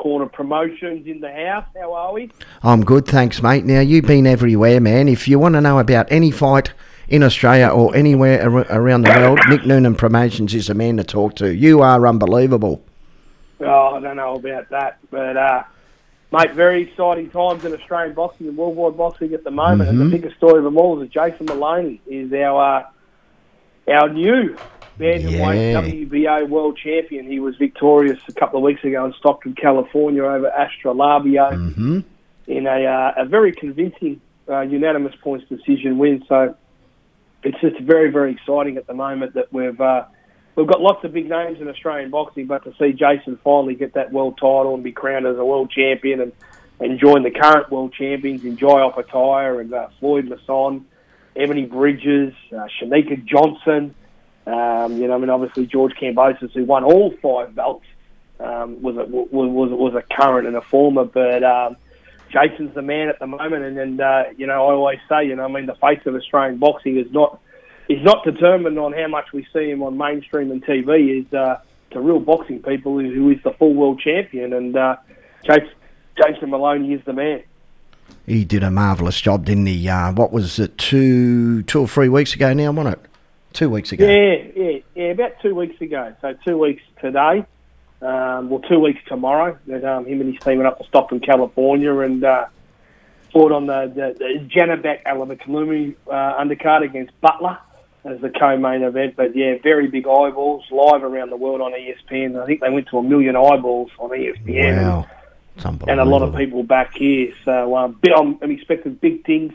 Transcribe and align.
Corner 0.00 0.24
Promotions 0.24 1.06
in 1.06 1.20
the 1.20 1.30
house. 1.30 1.66
How 1.78 1.92
are 1.92 2.14
we? 2.14 2.30
I'm 2.62 2.82
good, 2.82 3.06
thanks, 3.06 3.42
mate. 3.42 3.66
Now, 3.66 3.80
you've 3.80 4.06
been 4.06 4.26
everywhere, 4.26 4.80
man. 4.80 5.08
If 5.08 5.28
you 5.28 5.38
want 5.38 5.56
to 5.56 5.60
know 5.60 5.78
about 5.78 6.10
any 6.10 6.30
fight 6.30 6.72
in 7.08 7.22
Australia 7.22 7.68
or 7.68 7.94
anywhere 7.94 8.42
ar- 8.42 8.66
around 8.70 9.02
the 9.02 9.10
world, 9.10 9.40
Nick 9.50 9.66
Noonan 9.66 9.96
Promotions 9.96 10.54
is 10.54 10.68
the 10.68 10.74
man 10.74 10.96
to 10.96 11.04
talk 11.04 11.36
to. 11.36 11.54
You 11.54 11.82
are 11.82 12.06
unbelievable. 12.06 12.82
Oh, 13.60 13.94
I 13.96 14.00
don't 14.00 14.16
know 14.16 14.36
about 14.36 14.70
that, 14.70 15.00
but 15.10 15.36
uh, 15.36 15.64
mate, 16.32 16.52
very 16.52 16.84
exciting 16.84 17.28
times 17.28 17.66
in 17.66 17.74
Australian 17.74 18.14
boxing 18.14 18.48
and 18.48 18.56
worldwide 18.56 18.96
boxing 18.96 19.34
at 19.34 19.44
the 19.44 19.50
moment. 19.50 19.90
And 19.90 20.00
the 20.00 20.06
biggest 20.06 20.34
story 20.38 20.56
of 20.56 20.64
them 20.64 20.78
all 20.78 20.98
is 21.02 21.10
that 21.10 21.12
Jason 21.12 21.44
Moloney 21.44 22.00
is 22.06 22.32
our 22.32 22.86
uh, 23.86 23.92
our 23.92 24.08
new 24.08 24.56
bantamweight 25.00 25.72
Yeah. 25.72 25.80
WBO 25.80 26.48
world 26.48 26.76
champion. 26.76 27.26
He 27.26 27.40
was 27.40 27.56
victorious 27.56 28.18
a 28.28 28.32
couple 28.32 28.58
of 28.58 28.62
weeks 28.62 28.84
ago 28.84 29.04
in 29.06 29.12
Stockton, 29.14 29.54
California, 29.54 30.22
over 30.24 30.50
Astrolabio 30.50 31.74
hmm 31.74 32.00
in 32.46 32.66
a 32.66 32.84
uh, 32.84 33.22
a 33.22 33.24
very 33.26 33.52
convincing 33.52 34.20
uh, 34.48 34.60
unanimous 34.62 35.14
points 35.22 35.46
decision 35.48 35.98
win. 35.98 36.24
So 36.28 36.54
it's 37.42 37.60
just 37.60 37.78
very 37.80 38.10
very 38.10 38.32
exciting 38.32 38.76
at 38.76 38.86
the 38.86 38.94
moment 38.94 39.34
that 39.34 39.52
we've. 39.52 39.80
Uh, 39.80 40.04
We've 40.56 40.66
got 40.66 40.80
lots 40.82 41.04
of 41.04 41.12
big 41.12 41.28
names 41.28 41.60
in 41.60 41.68
Australian 41.68 42.10
boxing, 42.10 42.46
but 42.46 42.64
to 42.64 42.74
see 42.78 42.92
Jason 42.92 43.38
finally 43.42 43.76
get 43.76 43.94
that 43.94 44.12
world 44.12 44.36
title 44.36 44.74
and 44.74 44.82
be 44.82 44.92
crowned 44.92 45.24
as 45.24 45.38
a 45.38 45.44
world 45.44 45.70
champion 45.70 46.20
and, 46.20 46.32
and 46.80 46.98
join 46.98 47.22
the 47.22 47.30
current 47.30 47.70
world 47.70 47.94
champions 47.94 48.44
in 48.44 48.56
Jai 48.58 48.66
Opetaia 48.66 49.60
and 49.60 49.72
uh, 49.72 49.88
Floyd 50.00 50.28
Masson, 50.28 50.84
Ebony 51.36 51.64
Bridges, 51.66 52.34
uh, 52.52 52.66
Cherneka 52.78 53.24
Johnson, 53.24 53.94
um, 54.52 54.96
you 54.96 55.06
know, 55.06 55.14
I 55.14 55.18
mean, 55.18 55.30
obviously 55.30 55.66
George 55.66 55.92
Kambosos, 56.00 56.52
who 56.52 56.64
won 56.64 56.84
all 56.84 57.14
five 57.22 57.54
belts, 57.54 57.86
um, 58.40 58.80
was 58.80 58.96
a 58.96 59.04
was 59.04 59.70
was 59.70 59.94
a 59.94 60.02
current 60.14 60.46
and 60.46 60.56
a 60.56 60.62
former, 60.62 61.04
but 61.04 61.44
um, 61.44 61.76
Jason's 62.30 62.74
the 62.74 62.82
man 62.82 63.08
at 63.08 63.18
the 63.18 63.26
moment, 63.26 63.64
and, 63.64 63.78
and 63.78 64.00
uh, 64.00 64.24
you 64.36 64.46
know, 64.46 64.66
I 64.66 64.72
always 64.72 64.98
say, 65.08 65.26
you 65.26 65.36
know, 65.36 65.44
I 65.44 65.48
mean, 65.48 65.66
the 65.66 65.74
face 65.74 66.00
of 66.06 66.14
Australian 66.14 66.58
boxing 66.58 66.96
is 66.96 67.10
not 67.12 67.40
is 67.88 68.02
not 68.02 68.24
determined 68.24 68.78
on 68.78 68.92
how 68.92 69.08
much 69.08 69.32
we 69.32 69.46
see 69.52 69.70
him 69.70 69.82
on 69.82 69.98
mainstream 69.98 70.50
and 70.50 70.64
TV. 70.64 71.20
Is 71.20 71.34
uh, 71.34 71.60
to 71.90 72.00
real 72.00 72.20
boxing 72.20 72.62
people 72.62 72.98
who, 72.98 73.12
who 73.12 73.30
is 73.30 73.42
the 73.42 73.52
full 73.52 73.74
world 73.74 74.00
champion, 74.00 74.52
and 74.52 74.76
uh, 74.76 74.96
Jason, 75.44 75.70
Jason 76.16 76.50
Moloney 76.50 76.94
is 76.94 77.04
the 77.04 77.12
man. 77.12 77.42
He 78.26 78.44
did 78.44 78.62
a 78.62 78.70
marvellous 78.70 79.20
job, 79.20 79.44
didn't 79.44 79.66
he? 79.66 79.88
Uh, 79.88 80.12
what 80.12 80.32
was 80.32 80.58
it, 80.58 80.76
two, 80.78 81.62
two 81.62 81.80
or 81.80 81.88
three 81.88 82.08
weeks 82.08 82.34
ago 82.34 82.52
now, 82.52 82.72
wasn't 82.72 82.94
it? 82.94 83.09
Two 83.52 83.68
weeks 83.70 83.92
ago. 83.92 84.06
Yeah, 84.06 84.36
yeah, 84.54 84.78
yeah. 84.94 85.04
About 85.06 85.32
two 85.42 85.54
weeks 85.54 85.80
ago. 85.80 86.14
So 86.20 86.34
two 86.46 86.56
weeks 86.58 86.82
today. 87.00 87.44
Um, 88.02 88.48
well, 88.48 88.60
two 88.60 88.78
weeks 88.78 89.00
tomorrow. 89.08 89.58
That 89.66 89.84
um, 89.84 90.06
him 90.06 90.20
and 90.20 90.32
his 90.32 90.42
team 90.42 90.58
went 90.58 90.68
up 90.68 90.78
to 90.78 90.84
Stockton, 90.86 91.20
California, 91.20 91.92
and 91.98 92.24
uh, 92.24 92.46
fought 93.32 93.52
on 93.52 93.66
the 93.66 93.92
the, 93.94 94.14
the 94.18 94.48
Janibek 94.48 95.02
Alimkhanuly 95.04 95.96
uh, 96.06 96.40
undercard 96.42 96.84
against 96.84 97.18
Butler 97.20 97.58
as 98.04 98.20
the 98.20 98.30
co-main 98.30 98.82
event. 98.82 99.16
But 99.16 99.36
yeah, 99.36 99.56
very 99.62 99.88
big 99.88 100.06
eyeballs 100.06 100.64
live 100.70 101.02
around 101.02 101.30
the 101.30 101.36
world 101.36 101.60
on 101.60 101.72
ESPN. 101.72 102.40
I 102.40 102.46
think 102.46 102.60
they 102.60 102.70
went 102.70 102.88
to 102.88 102.98
a 102.98 103.02
million 103.02 103.36
eyeballs 103.36 103.90
on 103.98 104.10
ESPN. 104.10 104.78
and- 104.78 104.86
Wow. 104.86 105.06
And 105.90 106.00
a 106.00 106.04
lot 106.04 106.22
of 106.22 106.34
people 106.38 106.62
back 106.62 106.94
here. 106.94 107.34
So 107.44 107.76
um, 107.76 107.98
bit- 108.00 108.14
I'm, 108.16 108.38
I'm 108.40 108.50
expecting 108.50 108.94
big 108.94 109.26
things 109.26 109.52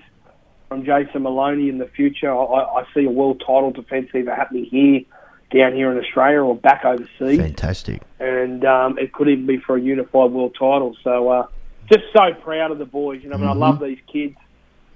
from 0.68 0.86
Jason 0.86 1.24
Moloney 1.24 1.70
in 1.70 1.78
the 1.78 1.88
future. 1.88 2.32
I, 2.32 2.44
I 2.44 2.86
see 2.94 3.06
a 3.06 3.10
world 3.10 3.40
title 3.40 3.72
defence 3.72 4.10
either 4.14 4.34
happening 4.34 4.66
here, 4.66 5.02
down 5.52 5.74
here 5.74 5.92
in 5.92 5.98
Australia, 5.98 6.42
or 6.42 6.56
back 6.56 6.86
overseas, 6.86 7.40
Fantastic. 7.40 8.02
and 8.20 8.66
um, 8.66 8.98
it 8.98 9.14
could 9.14 9.30
even 9.30 9.46
be 9.46 9.58
for 9.58 9.78
a 9.78 9.82
unified 9.82 10.32
world 10.32 10.54
title. 10.54 10.96
So 11.04 11.30
uh, 11.30 11.48
just 11.92 12.04
so 12.16 12.34
proud 12.42 12.72
of 12.72 12.80
the 12.80 12.86
boys. 12.86 13.22
You 13.24 13.30
know, 13.30 13.36
I, 13.36 13.40
mean, 13.40 13.50
I 13.50 13.54
love 13.54 13.80
these 13.80 14.00
kids. 14.12 14.36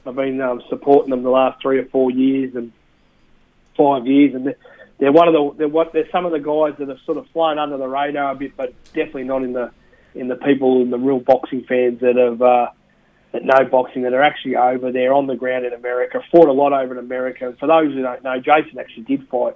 I've 0.05 0.15
been 0.15 0.41
um, 0.41 0.61
supporting 0.69 1.11
them 1.11 1.23
the 1.23 1.29
last 1.29 1.61
three 1.61 1.77
or 1.77 1.85
four 1.85 2.09
years 2.09 2.55
and 2.55 2.71
five 3.77 4.07
years, 4.07 4.33
and 4.33 4.47
they're, 4.47 4.57
they're 4.97 5.11
one 5.11 5.27
of 5.27 5.33
the 5.33 5.57
they're, 5.57 5.67
what, 5.67 5.93
they're 5.93 6.09
some 6.11 6.25
of 6.25 6.31
the 6.31 6.39
guys 6.39 6.77
that 6.79 6.89
have 6.89 6.99
sort 7.05 7.17
of 7.17 7.27
flown 7.27 7.59
under 7.59 7.77
the 7.77 7.87
radar 7.87 8.31
a 8.31 8.35
bit, 8.35 8.57
but 8.57 8.73
definitely 8.93 9.23
not 9.23 9.43
in 9.43 9.53
the 9.53 9.71
in 10.15 10.27
the 10.27 10.35
people 10.35 10.81
in 10.81 10.89
the 10.89 10.97
real 10.97 11.19
boxing 11.19 11.63
fans 11.63 11.99
that 11.99 12.15
have 12.15 12.41
uh, 12.41 12.69
that 13.31 13.45
know 13.45 13.65
boxing 13.69 14.03
that 14.03 14.13
are 14.13 14.23
actually 14.23 14.55
over 14.55 14.91
there 14.91 15.13
on 15.13 15.27
the 15.27 15.35
ground 15.35 15.65
in 15.65 15.73
America. 15.73 16.21
Fought 16.31 16.47
a 16.47 16.51
lot 16.51 16.73
over 16.73 16.93
in 16.93 16.99
America. 16.99 17.47
And 17.47 17.59
for 17.59 17.67
those 17.67 17.93
who 17.93 18.01
don't 18.01 18.23
know, 18.23 18.39
Jason 18.39 18.79
actually 18.79 19.03
did 19.03 19.27
fight 19.27 19.55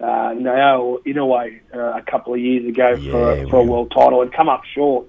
uh, 0.00 0.32
Naoya 0.34 1.02
Inoue 1.04 1.60
uh, 1.74 1.98
a 1.98 2.02
couple 2.02 2.32
of 2.34 2.40
years 2.40 2.66
ago 2.66 2.96
for, 2.96 3.36
Yeah, 3.36 3.44
for 3.46 3.56
a 3.60 3.64
world 3.64 3.92
title 3.94 4.22
and 4.22 4.32
come 4.32 4.48
up 4.48 4.62
short. 4.74 5.06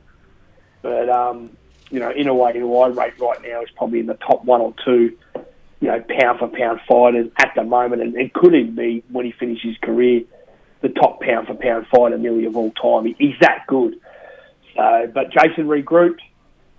But 0.82 1.10
um, 1.10 1.52
you 1.90 2.00
know, 2.00 2.12
Inoue, 2.12 2.60
who 2.60 2.78
I 2.80 2.88
rate 2.88 3.20
right 3.20 3.42
now, 3.42 3.62
is 3.62 3.70
probably 3.76 4.00
in 4.00 4.08
the 4.08 4.16
top 4.16 4.44
one 4.44 4.62
or 4.62 4.74
two. 4.84 5.18
You 5.80 5.88
know, 5.88 6.04
pound 6.20 6.40
for 6.40 6.48
pound 6.48 6.80
fighters 6.88 7.32
at 7.38 7.54
the 7.56 7.64
moment, 7.64 8.04
and, 8.04 8.16
and 8.16 8.32
could 8.34 8.54
even 8.54 8.76
be 8.76 9.04
when 9.10 9.26
he 9.26 9.32
finishes 9.32 9.72
his 9.72 9.78
career, 9.78 10.22
the 10.82 10.90
top 10.90 11.22
pound 11.22 11.48
for 11.48 11.56
pound 11.56 11.88
fighter 11.88 12.18
nearly 12.20 12.46
of 12.46 12.56
all 12.56 12.72
time. 12.72 13.06
He, 13.06 13.16
he's 13.18 13.40
that 13.42 13.66
good. 13.68 13.96
So, 14.76 15.12
but 15.14 15.32
Jason 15.32 15.68
regrouped. 15.68 16.20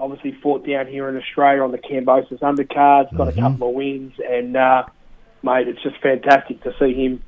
Obviously, 0.02 0.32
fought 0.42 0.66
down 0.66 0.88
here 0.88 1.08
in 1.08 1.16
Australia 1.16 1.62
on 1.62 1.70
the 1.70 1.78
Kambosos 1.78 2.40
undercards. 2.40 3.16
Got 3.16 3.28
a 3.28 3.32
couple 3.32 3.68
of 3.68 3.74
wins, 3.76 4.14
and 4.28 4.56
uh, 4.56 4.82
mate, 5.44 5.68
it's 5.68 5.80
just 5.80 5.96
fantastic 6.02 6.60
to 6.64 6.74
see 6.80 6.92
him 6.92 7.22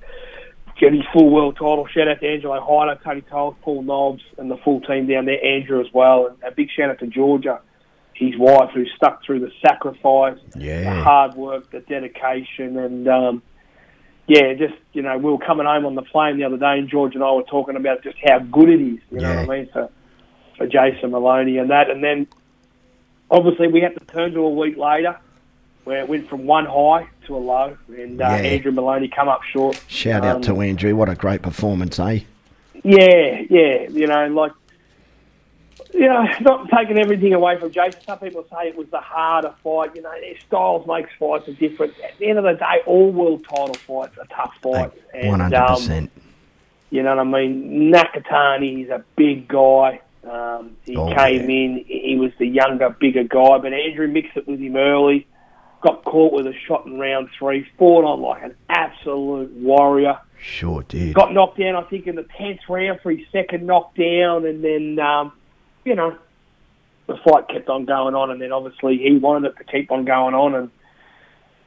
get 0.81 0.93
his 0.93 1.05
full 1.12 1.31
world 1.31 1.55
title. 1.55 1.87
Shout 1.87 2.09
out 2.09 2.21
to 2.21 2.27
Angelo 2.27 2.61
Hyder, 2.61 3.01
Tony 3.05 3.21
Toles, 3.21 3.55
Paul 3.62 3.83
Nobbs, 3.83 4.23
and 4.39 4.51
the 4.51 4.57
full 4.57 4.81
team 4.81 5.07
down 5.07 5.25
there, 5.25 5.39
Andrew 5.45 5.81
as 5.81 5.87
well. 5.95 6.27
And 6.27 6.43
a 6.43 6.51
big 6.51 6.69
shout 6.77 6.91
out 6.91 6.99
to 6.99 7.07
Georgia, 7.07 7.61
his 8.12 8.37
wife, 8.37 8.71
who 8.75 8.85
stuck 8.97 9.25
through 9.25 9.39
the 9.39 9.53
sacrifice, 9.65 10.41
the 10.85 11.03
hard 11.03 11.35
work, 11.37 11.71
the 11.71 11.79
dedication, 11.79 12.77
and 12.77 13.06
um, 13.06 13.43
yeah, 14.27 14.53
just 14.55 14.75
you 14.93 15.03
know, 15.03 15.17
we 15.17 15.31
were 15.31 15.39
coming 15.39 15.67
home 15.67 15.87
on 15.87 15.95
the 15.95 16.03
plane 16.03 16.39
the 16.39 16.45
other 16.45 16.59
day, 16.59 16.77
and 16.77 16.89
George 16.89 17.15
and 17.15 17.23
I 17.23 17.31
were 17.31 17.45
talking 17.45 17.77
about 17.77 18.03
just 18.03 18.17
how 18.27 18.41
good 18.41 18.69
it 18.69 18.81
is. 18.81 18.99
You 19.12 19.21
know 19.21 19.29
what 19.29 19.49
I 19.49 19.59
mean? 19.59 19.69
For 19.73 19.91
for 20.56 20.67
Jason 20.67 21.11
Moloney 21.11 21.59
and 21.59 21.71
that, 21.71 21.89
and 21.89 22.03
then 22.03 22.27
obviously 23.31 23.69
we 23.69 23.81
had 23.81 23.95
to 23.99 24.05
turn 24.07 24.33
to 24.33 24.41
a 24.41 24.51
week 24.51 24.77
later. 24.77 25.17
Where 25.85 25.99
it 25.99 26.09
went 26.09 26.27
from 26.31 26.47
one 26.47 26.65
high 26.65 27.07
to 27.27 27.37
a 27.37 27.39
low, 27.39 27.77
and 27.89 28.19
uh, 28.19 28.25
Yeah. 28.25 28.37
Andrew 28.37 28.73
Moloney 28.73 29.07
come 29.07 29.29
up 29.29 29.43
short. 29.43 29.79
Shout 29.87 30.25
out 30.25 30.37
Um, 30.37 30.43
to 30.43 30.61
Andrew. 30.62 30.97
What 30.97 31.11
a 31.11 31.15
great 31.15 31.43
performance, 31.43 31.99
eh? 31.99 32.21
Yeah, 32.83 33.43
yeah. 33.51 33.89
You 33.91 34.07
know, 34.07 34.27
like, 34.29 34.53
you 35.93 36.07
know, 36.09 36.27
not 36.41 36.71
taking 36.71 36.99
everything 36.99 37.35
away 37.35 37.59
from 37.59 37.71
Jason. 37.71 38.01
Some 38.07 38.19
people 38.19 38.47
say 38.51 38.69
it 38.69 38.77
was 38.79 38.89
the 38.89 39.01
harder 39.01 39.53
fight. 39.62 39.95
You 39.95 40.01
know, 40.01 40.11
their 40.21 40.39
styles 40.47 40.87
makes 40.87 41.11
fights 41.19 41.49
are 41.49 41.53
different. 41.53 41.93
At 42.03 42.17
the 42.19 42.29
end 42.31 42.39
of 42.39 42.45
the 42.45 42.55
day, 42.55 42.81
all 42.87 43.11
world 43.12 43.45
title 43.45 43.75
fights 43.75 44.17
are 44.17 44.27
tough 44.35 44.55
fights. 44.62 44.97
One 45.12 45.23
And, 45.23 45.43
hundred 45.43 45.56
um, 45.59 45.75
percent. 45.77 46.11
you 46.89 47.03
know 47.03 47.15
what 47.15 47.27
I 47.27 47.43
mean? 47.43 47.93
Nakatani, 47.93 48.85
is 48.85 48.89
a 48.91 49.05
big 49.17 49.49
guy. 49.49 50.01
Um, 50.29 50.77
he 50.85 50.97
Oh, 50.97 51.15
came 51.15 51.51
in, 51.51 51.85
he 51.87 52.17
was 52.19 52.31
the 52.39 52.47
younger, 52.47 52.91
bigger 52.91 53.25
guy, 53.25 53.59
but 53.59 53.73
Andrew 53.73 54.09
mixed 54.09 54.37
it 54.37 54.47
with 54.49 54.61
him 54.61 54.77
early. 54.77 55.27
Got 55.83 56.05
caught 56.05 56.33
with 56.33 56.47
a 56.47 56.55
shot 56.67 56.87
in 56.87 56.99
round 56.99 57.29
three, 57.39 57.67
fought 57.79 58.05
on 58.05 58.21
like 58.23 58.43
an 58.43 58.55
absolute 58.71 59.53
warrior 59.53 60.19
Sure 60.41 60.83
did. 60.83 61.15
got 61.15 61.33
knocked 61.33 61.59
down, 61.59 61.77
I 61.77 61.83
think, 61.83 62.07
in 62.07 62.17
the 62.17 62.27
tenth 62.39 62.61
round 62.69 63.01
for 63.03 63.11
his 63.12 63.27
second 63.33 63.67
knockdown, 63.67 64.47
and 64.47 64.65
then 64.65 64.99
um, 64.99 65.33
you 65.85 65.95
know 65.95 66.17
the 67.06 67.17
fight 67.19 67.49
kept 67.49 67.69
on 67.69 67.85
going 67.85 68.15
on, 68.15 68.31
and 68.31 68.41
then 68.41 68.51
obviously 68.53 68.97
he 68.99 69.17
wanted 69.19 69.49
it 69.53 69.59
to 69.59 69.65
keep 69.65 69.91
on 69.93 70.05
going 70.06 70.35
on, 70.35 70.55
and 70.55 70.71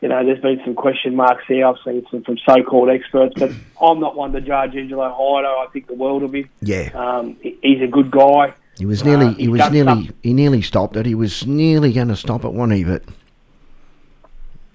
you 0.02 0.08
know 0.10 0.24
there's 0.26 0.42
been 0.42 0.60
some 0.64 0.76
question 0.76 1.16
marks 1.16 1.44
here. 1.48 1.66
I've 1.66 1.76
seen 1.86 2.06
some 2.12 2.24
from 2.24 2.38
so-called 2.48 2.90
experts, 2.90 3.34
but 3.38 3.52
I'm 3.82 4.00
not 4.00 4.16
one 4.16 4.32
to 4.34 4.42
judge 4.42 4.76
Angelo 4.76 5.10
Hyder. 5.10 5.48
I 5.48 5.68
think 5.74 5.88
the 5.88 5.96
world 5.96 6.24
of 6.24 6.34
him. 6.34 6.50
Yeah. 6.62 6.90
Um, 6.94 7.38
he's 7.42 7.82
a 7.82 7.88
good 7.88 8.12
guy. 8.12 8.54
He 8.78 8.86
was 8.86 9.04
nearly. 9.04 9.26
uh, 9.28 9.34
he 9.34 9.48
was 9.48 9.72
nearly. 9.72 10.06
some- 10.06 10.14
He 10.22 10.34
nearly 10.34 10.62
stopped 10.62 10.96
it. 10.98 11.06
He 11.06 11.16
was 11.16 11.48
nearly 11.48 11.92
going 11.94 12.10
to 12.10 12.16
stop 12.16 12.44
it, 12.46 12.54
wasn't 12.54 12.78
he? 12.78 12.84
But 12.84 13.04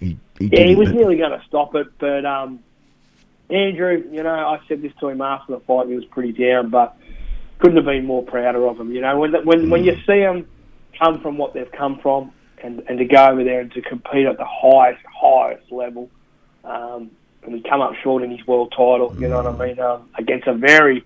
he. 0.00 0.18
he 0.38 0.46
Yeah, 0.52 0.64
he 0.64 0.74
was 0.74 0.88
but- 0.88 0.96
nearly 0.96 1.16
going 1.16 1.38
to 1.38 1.44
stop 1.46 1.74
it, 1.74 1.86
but 1.98 2.24
um, 2.24 2.60
Andrew, 3.50 4.02
you 4.10 4.22
know, 4.22 4.34
I 4.34 4.58
said 4.66 4.82
this 4.82 4.92
to 5.00 5.08
him 5.08 5.20
after 5.20 5.52
the 5.52 5.60
fight. 5.60 5.86
He 5.88 5.94
was 5.94 6.04
pretty 6.06 6.32
down, 6.32 6.70
but 6.70 6.96
couldn't 7.58 7.76
have 7.76 7.84
been 7.86 8.06
more 8.06 8.22
prouder 8.24 8.66
of 8.66 8.80
him. 8.80 8.90
You 8.92 9.02
know, 9.02 9.18
when 9.18 9.32
when 9.44 9.70
when 9.70 9.84
you 9.84 9.94
see 10.06 10.20
them 10.20 10.46
come 10.98 11.20
from 11.20 11.38
what 11.38 11.54
they've 11.54 11.70
come 11.70 11.98
from, 12.00 12.32
and 12.62 12.82
and 12.88 12.98
to 12.98 13.04
go 13.04 13.26
over 13.26 13.44
there 13.44 13.60
and 13.60 13.72
to 13.72 13.82
compete 13.82 14.26
at 14.26 14.38
the 14.38 14.46
highest 14.46 15.02
highest 15.06 15.70
level, 15.70 16.10
um, 16.64 17.10
and 17.42 17.52
we 17.52 17.62
come 17.62 17.80
up 17.80 17.94
short 18.02 18.22
in 18.22 18.30
his 18.30 18.46
world 18.46 18.72
title. 18.72 19.14
You 19.18 19.28
know 19.28 19.42
what 19.42 19.60
I 19.60 19.66
mean? 19.66 19.78
Um, 19.80 20.08
against 20.16 20.46
a 20.46 20.54
very 20.54 21.04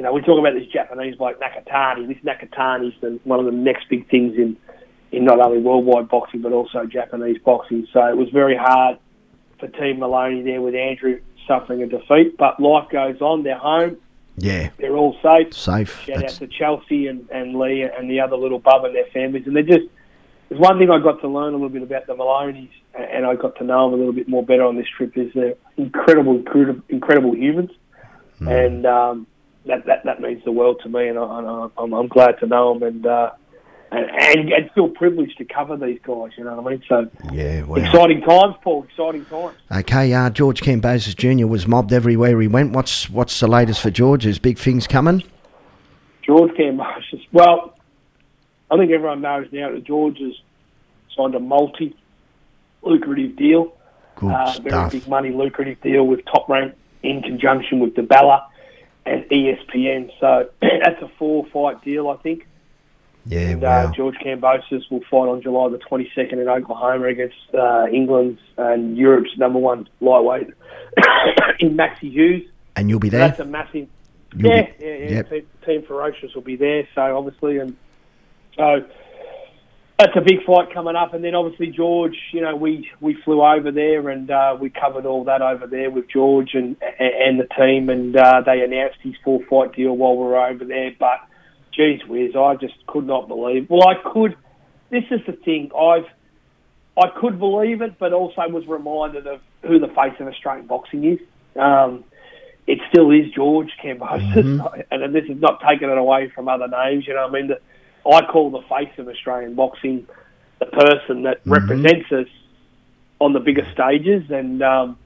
you 0.00 0.04
know, 0.04 0.14
we 0.14 0.22
talk 0.22 0.38
about 0.38 0.54
this 0.54 0.66
Japanese 0.68 1.16
bloke 1.16 1.38
Nakatani. 1.40 2.08
This 2.08 2.16
Nakatani's 2.24 2.98
the, 3.02 3.20
one 3.24 3.38
of 3.38 3.44
the 3.44 3.52
next 3.52 3.86
big 3.90 4.08
things 4.08 4.34
in, 4.36 4.56
in 5.12 5.26
not 5.26 5.40
only 5.40 5.58
worldwide 5.58 6.08
boxing 6.08 6.40
but 6.40 6.52
also 6.52 6.86
Japanese 6.86 7.36
boxing. 7.44 7.86
So 7.92 8.06
it 8.06 8.16
was 8.16 8.30
very 8.30 8.56
hard 8.56 8.98
for 9.58 9.68
Team 9.68 9.98
Moloney 9.98 10.40
there 10.40 10.62
with 10.62 10.74
Andrew 10.74 11.20
suffering 11.46 11.82
a 11.82 11.86
defeat. 11.86 12.38
But 12.38 12.60
life 12.60 12.88
goes 12.90 13.20
on. 13.20 13.42
They're 13.42 13.58
home. 13.58 13.98
Yeah, 14.38 14.70
They're 14.78 14.96
all 14.96 15.18
safe. 15.22 15.52
safe. 15.52 16.02
Shout 16.04 16.24
out 16.24 16.30
to 16.30 16.46
Chelsea 16.46 17.08
and, 17.08 17.28
and 17.30 17.58
Lee 17.58 17.82
and 17.82 18.10
the 18.10 18.20
other 18.20 18.36
little 18.36 18.58
bub 18.58 18.86
and 18.86 18.94
their 18.94 19.04
families. 19.12 19.46
And 19.46 19.54
they're 19.54 19.62
just, 19.62 19.84
there's 20.50 20.60
one 20.60 20.78
thing 20.78 20.90
I 20.90 20.98
got 20.98 21.20
to 21.20 21.28
learn 21.28 21.54
a 21.54 21.56
little 21.56 21.68
bit 21.68 21.82
about 21.82 22.08
the 22.08 22.14
Moloneys, 22.14 22.70
and 22.92 23.24
I 23.24 23.36
got 23.36 23.56
to 23.58 23.64
know 23.64 23.88
them 23.88 23.94
a 23.94 23.96
little 23.98 24.12
bit 24.12 24.28
more 24.28 24.44
better 24.44 24.64
on 24.64 24.76
this 24.76 24.86
trip, 24.96 25.16
is 25.16 25.30
they're 25.32 25.54
incredible, 25.76 26.42
incredible, 26.88 27.36
humans. 27.36 27.70
Hmm. 28.38 28.48
And 28.48 28.86
um, 28.86 29.26
that, 29.66 29.86
that, 29.86 30.04
that 30.04 30.20
means 30.20 30.42
the 30.44 30.50
world 30.50 30.80
to 30.82 30.88
me, 30.88 31.06
and, 31.06 31.16
I, 31.16 31.22
I, 31.22 31.68
I'm, 31.78 31.94
I'm 31.94 32.08
glad 32.08 32.32
to 32.40 32.48
know 32.48 32.74
them 32.74 32.82
and, 32.82 33.06
uh, 33.06 33.30
and, 33.92 34.10
and, 34.10 34.52
and 34.52 34.70
feel 34.72 34.88
privileged 34.88 35.38
to 35.38 35.44
cover 35.44 35.76
these 35.76 36.00
guys, 36.02 36.32
you 36.36 36.42
know 36.42 36.56
what 36.56 36.66
I 36.66 36.70
mean? 36.70 36.82
So 36.88 37.10
yeah, 37.32 37.62
wow. 37.62 37.76
exciting 37.76 38.20
times, 38.22 38.56
Paul, 38.62 38.84
exciting 38.84 39.24
times. 39.26 39.56
Okay, 39.70 40.12
uh, 40.12 40.30
George 40.30 40.62
Kambosos 40.62 41.14
Jr. 41.14 41.46
was 41.46 41.68
mobbed 41.68 41.92
everywhere 41.92 42.40
he 42.40 42.48
went. 42.48 42.72
What's 42.72 43.10
what's 43.10 43.38
the 43.40 43.48
latest 43.48 43.80
for 43.80 43.90
George? 43.90 44.26
Is 44.26 44.38
big 44.38 44.58
things 44.58 44.86
coming? 44.86 45.24
George 46.22 46.52
Kambosos. 46.52 47.26
Well, 47.32 47.74
I 48.70 48.76
think 48.76 48.90
everyone 48.92 49.20
knows 49.20 49.46
now 49.52 49.70
that 49.72 49.84
George 49.84 50.18
has 50.18 50.34
signed 51.16 51.34
a 51.34 51.40
multi 51.40 51.96
lucrative 52.82 53.36
deal. 53.36 53.72
Good 54.16 54.32
uh, 54.32 54.52
very 54.60 54.70
stuff. 54.70 54.92
big 54.92 55.08
money 55.08 55.30
lucrative 55.30 55.80
deal 55.80 56.06
with 56.06 56.24
Top 56.26 56.48
Rank 56.48 56.74
in 57.02 57.22
conjunction 57.22 57.80
with 57.80 57.94
DiBella 57.94 58.46
and 59.06 59.24
ESPN. 59.24 60.10
So 60.20 60.50
that's 60.60 61.00
a 61.02 61.08
four 61.18 61.46
fight 61.46 61.82
deal, 61.82 62.08
I 62.08 62.16
think. 62.16 62.46
Yeah, 63.26 63.50
And 63.50 63.62
wow. 63.62 63.86
uh, 63.86 63.92
George 63.92 64.14
Kambosos 64.16 64.90
will 64.90 65.02
fight 65.10 65.28
on 65.28 65.42
July 65.42 65.68
the 65.68 65.78
22nd 65.78 66.32
in 66.32 66.48
Oklahoma 66.48 67.06
against 67.08 67.36
uh, 67.54 67.86
England's 67.92 68.40
and 68.56 68.96
Europe's 68.96 69.36
number 69.36 69.58
one 69.58 69.88
lightweight 70.00 70.46
in 71.60 71.76
Maxi 71.76 72.10
Hughes. 72.10 72.48
and 72.76 72.88
you'll 72.88 72.98
be 72.98 73.10
there. 73.10 73.20
That's 73.28 73.40
a 73.40 73.44
massive. 73.44 73.88
You'll 74.34 74.52
yeah, 74.52 74.62
be- 74.62 74.84
yeah, 74.84 74.94
yeah. 74.94 75.10
yep. 75.10 75.30
Team, 75.30 75.46
Team 75.66 75.82
Ferocious 75.82 76.34
will 76.34 76.42
be 76.42 76.56
there, 76.56 76.88
so 76.94 77.16
obviously, 77.18 77.58
and 77.58 77.76
so 78.56 78.84
that's 79.98 80.16
a 80.16 80.20
big 80.20 80.44
fight 80.46 80.72
coming 80.72 80.96
up. 80.96 81.12
And 81.12 81.22
then 81.22 81.34
obviously 81.34 81.68
George, 81.68 82.16
you 82.32 82.40
know, 82.40 82.56
we 82.56 82.90
we 83.00 83.16
flew 83.24 83.42
over 83.42 83.70
there 83.70 84.08
and 84.08 84.30
uh, 84.30 84.56
we 84.58 84.70
covered 84.70 85.04
all 85.04 85.24
that 85.24 85.42
over 85.42 85.66
there 85.66 85.90
with 85.90 86.08
George 86.08 86.54
and 86.54 86.76
and 86.98 87.38
the 87.38 87.46
team, 87.58 87.90
and 87.90 88.16
uh, 88.16 88.42
they 88.44 88.62
announced 88.62 88.98
his 89.02 89.14
full 89.24 89.42
fight 89.48 89.74
deal 89.74 89.96
while 89.96 90.16
we 90.16 90.24
were 90.24 90.46
over 90.46 90.64
there. 90.64 90.92
But 90.98 91.20
geez 91.72 92.00
whiz, 92.06 92.34
I 92.34 92.56
just 92.56 92.74
could 92.86 93.06
not 93.06 93.28
believe. 93.28 93.68
Well, 93.68 93.86
I 93.86 93.94
could. 94.12 94.36
This 94.90 95.04
is 95.10 95.20
the 95.26 95.32
thing. 95.32 95.70
I've 95.76 96.06
I 96.96 97.08
could 97.20 97.38
believe 97.38 97.82
it, 97.82 97.98
but 97.98 98.12
also 98.12 98.42
was 98.48 98.66
reminded 98.66 99.26
of 99.26 99.40
who 99.62 99.78
the 99.78 99.88
face 99.88 100.14
of 100.18 100.28
Australian 100.28 100.66
boxing 100.66 101.04
is. 101.04 101.18
Um, 101.56 102.04
it 102.66 102.78
still 102.88 103.10
is 103.10 103.30
George 103.34 103.70
Kambosos, 103.82 104.84
and 104.90 105.14
this 105.14 105.24
is 105.24 105.40
not 105.40 105.60
taking 105.66 105.88
it 105.88 105.98
away 105.98 106.30
from 106.34 106.48
other 106.48 106.68
names. 106.68 107.06
You 107.06 107.14
know, 107.14 107.26
I 107.26 107.30
mean, 107.30 107.48
the, 107.48 107.60
I 108.06 108.22
call 108.26 108.50
the 108.50 108.62
face 108.62 108.90
of 108.98 109.08
Australian 109.08 109.54
boxing 109.54 110.06
the 110.58 110.66
person 110.66 111.22
that 111.22 111.40
represents 111.46 112.10
us 112.12 112.26
on 113.20 113.32
the 113.32 113.40
bigger 113.40 113.66
stages, 113.72 114.30
and 114.30 114.62
um, 114.62 114.98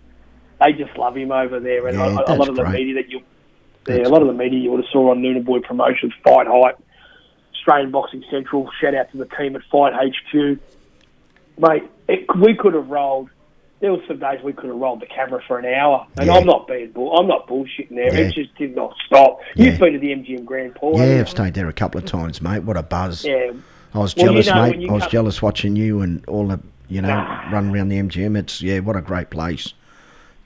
they 0.61 0.73
just 0.73 0.97
love 0.97 1.17
him 1.17 1.33
over 1.33 1.61
there. 1.61 1.87
And 1.89 1.97
Yeah, 1.99 2.19
a, 2.27 2.35
a 2.35 2.37
lot 2.37 2.49
of 2.49 2.57
the 2.57 2.63
great. 2.63 2.75
media 2.75 2.95
that 3.03 3.11
you, 3.11 3.19
yeah, 3.19 3.25
That's- 3.97 4.07
a 4.09 4.11
lot 4.11 4.23
of 4.23 4.29
the 4.29 4.35
media 4.35 4.59
you 4.61 4.71
would 4.71 4.85
have 4.85 4.91
saw 4.93 5.11
on 5.11 5.23
Nooner 5.23 5.45
Boy 5.45 5.61
Promotions, 5.61 6.13
Fight 6.23 6.47
Hype, 6.49 6.79
Australian 7.55 7.91
Boxing 7.91 8.25
Central. 8.31 8.69
Shout 8.81 8.95
out 8.95 9.11
to 9.13 9.19
the 9.19 9.27
team 9.37 9.57
at 9.57 9.63
Fight 9.71 9.93
HQ, 9.95 10.59
mate. 11.59 11.85
It, 12.09 12.27
we 12.37 12.55
could 12.55 12.75
have 12.75 12.89
rolled. 12.89 13.31
There 13.81 13.93
were 13.93 13.99
some 14.09 14.19
days 14.19 14.41
we 14.43 14.53
could 14.53 14.71
have 14.71 14.77
rolled 14.79 15.01
the 15.01 15.07
camera 15.07 15.43
for 15.47 15.59
an 15.59 15.67
hour, 15.67 16.07
and 16.17 16.27
Yeah. 16.27 16.35
I'm 16.35 16.47
not 16.47 16.67
being 16.67 16.91
bull. 16.93 17.17
I'm 17.19 17.27
not 17.27 17.47
bullshitting 17.47 17.91
there. 17.91 18.13
Yeah. 18.15 18.29
It 18.29 18.35
just 18.35 18.55
did 18.57 18.75
not 18.75 18.95
stop. 19.07 19.41
Yeah. 19.57 19.67
You've 19.67 19.79
been 19.81 19.93
to 19.93 19.99
the 19.99 20.13
MGM 20.13 20.45
Grand 20.45 20.75
Paul. 20.75 20.99
yeah, 20.99 21.21
I've 21.21 21.29
stayed 21.29 21.55
there 21.55 21.69
a 21.69 21.73
couple 21.73 21.99
of 21.99 22.07
times, 22.07 22.41
mate. 22.41 22.61
What 22.63 22.77
a 22.79 22.83
buzz! 22.83 23.25
Yeah, 23.25 23.53
I 23.93 23.99
was 23.99 24.17
Well, 24.17 24.27
you 24.35 24.43
jealous, 24.43 24.47
know, 24.47 24.63
mate. 24.79 24.89
I 24.89 24.93
was 24.93 25.07
jealous 25.09 25.43
watching 25.43 25.77
you 25.77 26.01
and 26.01 26.25
all 26.29 26.47
the 26.49 26.61
you 26.89 27.03
know 27.03 27.09
run 27.53 27.75
around 27.75 27.89
the 27.91 27.99
MGM. 27.99 28.37
It's 28.39 28.63
yeah, 28.63 28.79
what 28.79 28.97
a 28.97 29.03
great 29.03 29.29
place. 29.31 29.75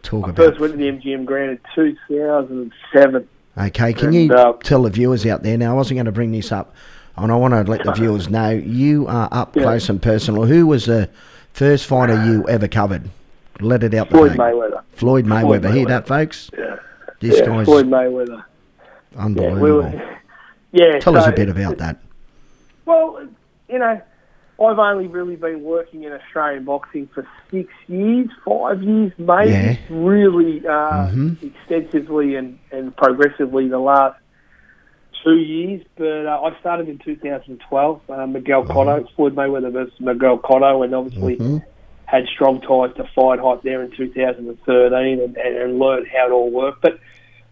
Talk 0.03 0.27
I 0.27 0.31
about. 0.31 0.37
first 0.47 0.61
went 0.61 0.73
to 0.73 0.79
the 0.79 0.89
MGM 0.91 1.25
Grand 1.25 1.51
in 1.51 1.59
2007. 1.75 3.29
Okay, 3.59 3.93
can 3.93 4.07
And, 4.07 4.15
you 4.15 4.33
uh, 4.35 4.53
tell 4.63 4.83
the 4.83 4.91
viewers 4.91 5.27
out 5.27 5.43
there 5.43 5.59
now? 5.59 5.73
I 5.73 5.75
wasn't 5.75 5.97
going 5.97 6.07
to 6.07 6.13
bring 6.13 6.31
this 6.33 6.51
up, 6.53 6.75
and 7.17 7.31
I 7.33 7.37
want 7.37 7.53
to 7.55 7.71
let 7.71 7.85
the 7.85 7.93
viewers 7.97 8.29
know 8.31 8.51
you 8.51 9.07
are 9.09 9.29
up 9.33 9.53
close 9.53 9.89
and 9.89 10.01
personal. 10.01 10.45
Who 10.47 10.67
was 10.67 10.87
the 10.87 11.09
first 11.53 11.87
fighter 11.87 12.25
you 12.27 12.49
ever 12.49 12.69
covered? 12.69 13.11
Let 13.61 13.83
it 13.83 13.95
out 13.95 14.11
Floyd. 14.11 14.33
Mayweather. 14.33 14.83
Floyd 14.93 15.27
Mayweather. 15.27 15.63
Floyd 15.63 15.65
Hear 15.75 15.87
Mayweather. 15.87 15.89
that, 15.89 16.07
folks? 16.07 16.51
Yeah, 16.57 16.77
This 17.21 17.39
yeah 17.41 17.47
guy's 17.47 17.65
Floyd 17.67 17.87
Mayweather. 17.87 18.45
Yeah, 19.15 19.25
unbelievable. 19.25 19.61
we 19.63 19.73
were, 19.73 20.19
yeah. 20.73 20.99
Tell 21.01 21.17
us 21.17 21.27
a 21.27 21.33
bit 21.33 21.49
about 21.49 21.79
that. 21.79 22.01
Well, 22.85 23.27
you 23.69 23.79
know, 23.79 24.01
I've 24.61 24.79
only 24.79 25.07
really 25.07 25.37
been 25.37 25.63
working 25.63 26.05
in 26.05 26.13
Australian 26.13 26.65
boxing 26.65 27.09
for 27.15 27.27
six 27.51 27.73
years, 27.87 28.29
five 28.45 28.83
years, 28.83 29.13
maybe. 29.19 29.51
Yeah. 29.53 29.77
Really 29.91 30.67
uh, 30.67 31.09
Mhm. 31.11 31.43
extensively 31.43 32.35
and, 32.37 32.59
and 32.73 32.97
progressively 32.97 33.69
the 33.69 33.79
last 33.79 34.19
two 35.25 35.37
years. 35.37 35.83
But 35.97 36.27
uh, 36.27 36.41
I 36.43 36.59
started 36.61 36.89
in 36.89 36.99
2012. 36.99 38.01
Uh, 38.11 38.27
Miguel 38.27 38.63
Mm-hmm. 38.65 38.73
Cotto, 38.73 39.09
Floyd 39.15 39.35
Mayweather 39.37 39.73
versus 39.73 39.99
Miguel 40.01 40.39
Cotto, 40.39 40.85
and 40.85 40.95
obviously 40.95 41.37
Mhm. 41.37 41.63
Had 42.11 42.25
strong 42.35 42.61
ties 42.63 42.97
to 42.97 43.05
Fight 43.15 43.39
Hype 43.39 43.63
there 43.63 43.83
in 43.83 43.91
2013 43.95 45.21
and, 45.21 45.37
and, 45.37 45.57
and 45.57 45.79
learned 45.79 46.07
how 46.09 46.27
it 46.29 46.33
all 46.33 46.51
worked. 46.51 46.81
But 46.81 46.99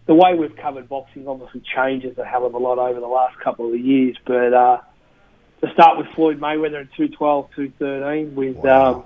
the 0.07 0.15
way 0.15 0.33
we've 0.33 0.55
covered 0.55 0.89
boxing 0.89 1.27
obviously 1.27 1.61
changes 1.75 2.17
a 2.17 2.25
hell 2.25 2.43
of 2.45 2.55
a 2.55 2.57
lot 2.57 2.79
over 2.79 2.99
the 2.99 3.05
last 3.05 3.39
couple 3.39 3.71
of 3.71 3.79
years. 3.79 4.17
But 4.25 4.53
uh, 4.55 4.77
to 5.61 5.71
start 5.73 5.99
with 5.99 6.07
Floyd 6.15 6.39
Mayweather 6.39 6.81
in 6.81 6.89
212, 6.97 7.49
213 7.55 8.35
with 8.35 8.55
Wow. 8.57 8.93
um, 8.95 9.03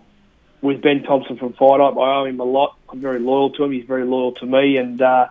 with 0.61 0.81
Ben 0.81 1.03
Thompson 1.03 1.37
from 1.37 1.51
Fight 1.53 1.79
Hype. 1.81 1.97
I 1.97 2.15
owe 2.21 2.25
him 2.25 2.39
a 2.39 2.43
lot. 2.45 2.77
I'm 2.89 3.01
very 3.01 3.19
loyal 3.19 3.49
to 3.53 3.63
him. 3.63 3.71
He's 3.71 3.85
very 3.85 4.05
loyal 4.05 4.31
to 4.35 4.45
me. 4.45 4.77
And 4.77 5.01
uh, 5.01 5.25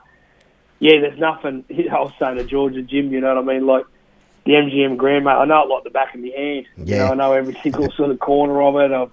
yeah, 0.80 1.00
there's 1.00 1.18
nothing. 1.18 1.64
I 1.70 1.94
was 2.00 2.12
saying 2.18 2.36
to 2.36 2.44
George 2.44 2.74
and 2.74 2.88
Jim, 2.88 3.10
you 3.12 3.20
know 3.20 3.34
what 3.36 3.44
I 3.44 3.46
mean? 3.54 3.66
Like 3.66 3.84
the 4.44 4.52
MGM 4.52 4.96
Grand, 4.98 5.24
mate, 5.24 5.30
I 5.30 5.44
know 5.46 5.62
it 5.62 5.68
like 5.72 5.84
the 5.84 5.90
back 5.90 6.14
of 6.14 6.20
my 6.20 6.30
hand. 6.36 6.66
You 6.76 6.84
Yeah. 6.84 6.98
know, 6.98 7.12
I 7.12 7.14
know 7.14 7.32
every 7.32 7.56
single 7.62 7.90
sort 7.96 8.10
of 8.10 8.18
corner 8.18 8.60
of 8.60 8.74
it. 8.76 8.92
I've 8.92 9.12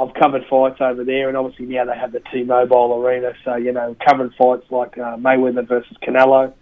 I've 0.00 0.14
covered 0.14 0.44
fights 0.48 0.80
over 0.80 1.04
there, 1.04 1.28
and 1.28 1.36
obviously 1.36 1.66
now 1.66 1.84
they 1.84 1.94
have 1.96 2.12
the 2.12 2.22
T-Mobile 2.32 2.94
Arena. 3.04 3.32
So 3.44 3.56
you 3.56 3.72
know, 3.72 3.94
covered 4.08 4.32
fights 4.38 4.64
like 4.70 4.96
uh, 4.96 5.16
Mayweather 5.18 5.68
versus 5.68 5.94
Canelo, 6.02 6.52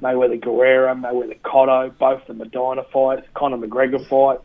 Mayweather 0.00 0.40
Guerrero, 0.40 0.94
Mayweather 0.94 1.38
Cotto, 1.42 1.96
both 1.98 2.22
the 2.26 2.32
Maidana 2.32 2.90
fights, 2.90 3.26
Conor 3.34 3.58
McGregor 3.58 4.08
fight, 4.08 4.40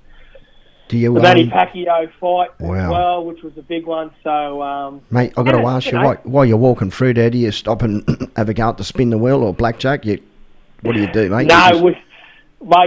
Do 0.90 0.98
you, 0.98 1.14
the 1.14 1.22
Manny 1.22 1.44
um, 1.44 1.50
Pacquiao 1.52 2.12
fight 2.20 2.50
Wow. 2.60 2.74
as 2.76 2.90
well, 2.92 3.26
which 3.26 3.42
was 3.42 3.54
a 3.58 3.62
big 3.62 3.86
one. 3.86 4.12
So 4.22 4.62
um, 4.62 5.02
mate? 5.12 5.32
I've 5.38 5.46
got 5.46 5.54
to 5.54 5.66
ask 5.68 5.86
you 5.86 5.94
know. 5.94 6.04
while, 6.06 6.16
while 6.24 6.46
you're 6.46 6.58
walking 6.58 6.92
through 6.92 7.14
there, 7.14 7.30
do 7.30 7.38
you 7.38 7.52
stop 7.52 7.82
and 7.84 8.04
have 8.36 8.50
a 8.50 8.54
go 8.54 8.68
at 8.70 8.78
the 8.78 8.84
spin 8.84 9.12
the 9.12 9.18
wheel 9.18 9.44
or 9.44 9.54
blackjack? 9.54 10.06
You, 10.06 10.22
what 10.82 10.94
do 10.94 11.00
you 11.02 11.12
do, 11.12 11.30
mate? 11.30 11.44
You 11.44 11.48
no, 11.48 11.70
just- 11.70 11.84
we, 11.84 11.92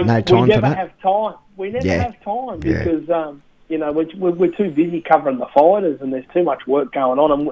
mate, 0.05 0.29
No 0.29 0.41
we 0.41 0.47
never 0.47 0.67
have 0.67 0.91
time. 1.01 1.35
We 1.57 1.71
never 1.71 1.87
Yeah. 1.87 2.03
have 2.03 2.21
time 2.23 2.61
Yeah. 2.63 2.83
because 2.83 3.09
um, 3.09 3.41
you 3.69 3.77
know 3.77 3.91
we're, 3.91 4.05
we're 4.31 4.51
too 4.55 4.69
busy 4.71 5.01
covering 5.01 5.37
the 5.39 5.47
fighters, 5.53 6.01
and 6.01 6.11
there's 6.13 6.25
too 6.33 6.43
much 6.43 6.65
work 6.67 6.91
going 6.93 7.19
on. 7.19 7.31
And 7.31 7.51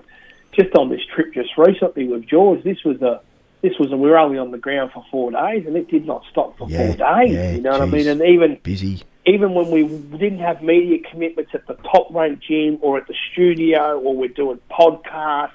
just 0.58 0.75
on 0.75 0.89
this 0.89 1.01
trip, 1.13 1.34
just 1.34 1.50
recently 1.58 2.08
with 2.08 2.25
George, 2.27 2.63
this 2.63 2.84
was 2.84 3.01
a 3.01 3.22
this 3.62 3.74
was 3.79 3.91
a, 3.91 3.98
we 3.98 4.10
were 4.10 4.17
only 4.17 4.38
on 4.38 4.51
the 4.51 4.58
ground 4.58 4.91
for 4.93 5.03
four 5.10 5.32
days, 5.32 5.65
and 5.65 5.75
it 5.77 5.89
did 5.89 6.05
not 6.05 6.24
stop 6.29 6.58
for 6.58 6.70
Yeah, 6.70 6.88
four 6.88 6.96
days. 6.98 7.34
yeah, 7.34 7.51
you 7.51 7.62
know 7.62 7.72
what 7.72 7.82
I 7.82 7.86
mean? 7.86 8.08
And 8.08 8.22
even 8.22 8.60
busy. 8.62 9.01
even 9.25 9.53
when 9.53 9.72
we 9.72 9.88
didn't 10.17 10.39
have 10.39 10.62
media 10.62 11.00
commitments 11.10 11.51
at 11.53 11.65
the 11.67 11.75
top 11.75 12.08
rank 12.12 12.39
gym 12.41 12.77
or 12.82 12.98
at 12.98 13.08
the 13.08 13.15
studio 13.32 13.98
or 14.00 14.15
we're 14.15 14.27
doing 14.27 14.60
podcasts 14.70 15.51